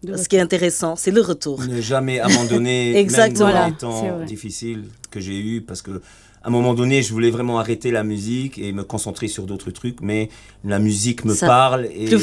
ce 0.03 0.27
qui 0.27 0.35
est 0.35 0.39
intéressant, 0.39 0.95
c'est 0.95 1.11
le 1.11 1.21
retour. 1.21 1.61
Ne 1.61 1.79
jamais 1.79 2.19
abandonner, 2.19 2.95
Exactement. 2.97 3.47
même 3.47 3.55
dans 3.55 3.67
les 3.67 3.73
temps 3.73 4.19
difficiles 4.25 4.85
que 5.11 5.19
j'ai 5.19 5.37
eu, 5.39 5.61
parce 5.61 5.83
que 5.83 6.01
à 6.43 6.47
un 6.47 6.51
moment 6.51 6.73
donné, 6.73 7.04
je 7.04 7.13
voulais 7.13 7.30
vraiment 7.30 7.60
arrêter 7.60 7.91
la 7.91 8.04
musique 8.04 8.58
et 8.58 8.71
me 8.71 8.84
concentrer 8.84 9.27
sur 9.27 9.43
d'autres 9.43 9.69
trucs, 9.69 10.01
mais 10.01 10.30
la 10.65 10.80
musique 10.80 11.23
me 11.23 11.36
parle 11.36 11.86
et 11.86 12.08
je 12.08 12.17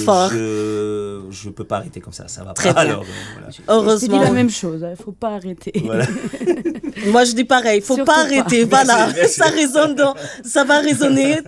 je 1.31 1.51
peux 1.51 1.65
pas 1.65 1.77
arrêter 1.77 2.01
comme 2.01 2.13
ça, 2.13 2.27
ça 2.27 2.43
va 2.43 2.53
pas. 2.53 2.71
Alors, 2.71 3.05
voilà. 3.35 3.49
Heureusement. 3.69 4.17
Je 4.17 4.19
dis 4.19 4.25
la 4.25 4.33
même 4.33 4.51
chose, 4.51 4.81
il 4.81 4.87
hein, 4.87 4.91
ne 4.91 4.97
faut 4.97 5.13
pas 5.13 5.31
arrêter. 5.31 5.73
Moi, 7.07 7.25
je 7.25 7.33
dis 7.33 7.45
pareil, 7.45 7.79
il 7.79 7.85
faut 7.85 8.05
pas 8.05 8.23
arrêter. 8.25 8.65
Voilà, 8.65 9.09
ça 9.29 9.47
résonne, 9.47 9.97
ça 10.45 10.65
va 10.65 10.81
résonner 10.81 11.39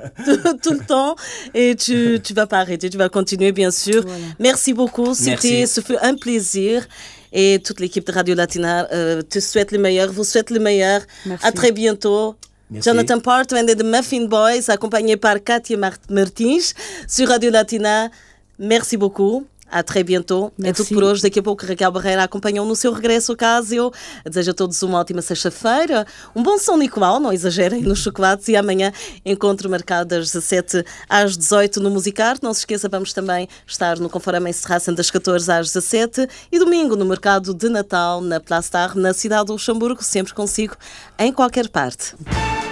tout, 0.63 0.73
le 0.73 0.87
temps 0.87 1.17
et 1.55 1.75
tu 1.75 2.21
tu 2.23 2.35
vas 2.35 2.47
pas 2.47 2.59
arrêter, 2.59 2.89
tu 2.89 2.99
vas 2.99 3.09
continuer 3.09 3.51
bien 3.51 3.73
sûr. 3.73 4.05
Merci 4.39 4.75
beaucoup, 4.75 5.15
c'était, 5.15 5.67
ce 5.67 5.81
fut 5.81 5.97
un 6.03 6.15
plaisir. 6.15 6.87
Et 7.33 7.61
toute 7.65 7.79
l'équipe 7.79 8.05
de 8.05 8.13
Radio 8.13 8.35
Latina 8.35 8.89
euh, 8.93 9.23
te 9.23 9.39
souhaite 9.39 9.71
le 9.71 9.79
meilleur, 9.79 10.13
vous 10.13 10.25
souhaite 10.25 10.51
le 10.51 10.59
meilleur. 10.59 11.03
Merci. 11.27 11.47
À 11.47 11.53
très 11.53 11.71
bientôt. 11.71 12.35
Jonathan 12.73 13.21
Portman 13.21 13.67
de 13.67 13.83
Muffin 13.83 14.27
Boys, 14.27 14.69
accompagné 14.69 15.17
par 15.17 15.43
Katia 15.43 15.77
Martins, 15.77 16.73
sur 17.09 17.29
Radio 17.29 17.51
Latina. 17.51 18.11
Merci 18.59 18.97
beaucoup. 18.97 19.45
À 19.71 19.83
très 19.83 20.03
bientôt. 20.03 20.53
Merci. 20.59 20.83
É 20.83 20.85
tudo 20.85 20.95
por 20.95 21.05
hoje. 21.05 21.23
Daqui 21.23 21.39
a 21.39 21.43
pouco, 21.43 21.65
Raquel 21.65 21.93
Barreira 21.93 22.25
acompanhou 22.25 22.67
no 22.67 22.75
seu 22.75 22.93
regresso 22.93 23.33
a 23.33 23.37
casa. 23.37 23.75
Eu 23.75 23.93
desejo 24.25 24.51
a 24.51 24.55
todos 24.55 24.83
uma 24.83 24.99
ótima 24.99 25.23
sexta-feira. 25.23 26.07
Um 26.35 26.43
bom 26.43 26.59
São 26.59 26.77
Nicolau, 26.77 27.21
não 27.21 27.33
exagerem 27.33 27.83
nos 27.83 28.01
chocolates. 28.01 28.49
E 28.49 28.57
amanhã, 28.57 28.93
encontro 29.25 29.71
marcado 29.71 30.11
das 30.11 30.33
17 30.33 30.85
às 31.09 31.37
18 31.37 31.81
no 31.81 31.91
Musicar. 31.91 32.37
Não 32.43 32.53
se 32.53 32.61
esqueça, 32.61 32.89
vamos 32.89 33.13
também 33.13 33.49
estar 33.67 33.99
no 33.99 34.11
Conforama 34.11 34.49
em 34.51 34.53
Serraçam 34.53 34.95
das 34.95 35.11
14 35.11 35.53
às 35.53 35.67
17 35.69 36.29
e 36.51 36.59
domingo 36.59 36.97
no 36.97 37.05
Mercado 37.05 37.55
de 37.55 37.69
Natal, 37.69 38.21
na 38.21 38.41
Plastar, 38.41 38.97
na 38.97 39.13
cidade 39.13 39.47
do 39.47 39.53
Luxemburgo. 39.53 40.03
Sempre 40.03 40.35
consigo, 40.35 40.75
em 41.19 41.33
qualquer 41.33 41.69
parte. 41.69 42.15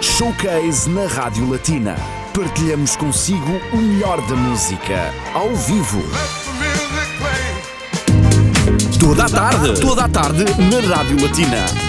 Showcase 0.01 0.89
na 0.91 1.07
Rádio 1.07 1.49
Latina. 1.51 1.97
Partilhamos 2.35 2.95
consigo 2.97 3.61
o 3.73 3.77
melhor 3.77 4.21
da 4.29 4.37
música, 4.37 5.13
ao 5.35 5.55
vivo. 5.57 6.01
Toda 9.09 9.25
a 9.25 9.31
tarde, 9.31 9.81
toda 9.81 10.05
a 10.05 10.09
tarde 10.11 10.44
na 10.44 10.97
Rádio 10.97 11.16
Latina. 11.23 11.88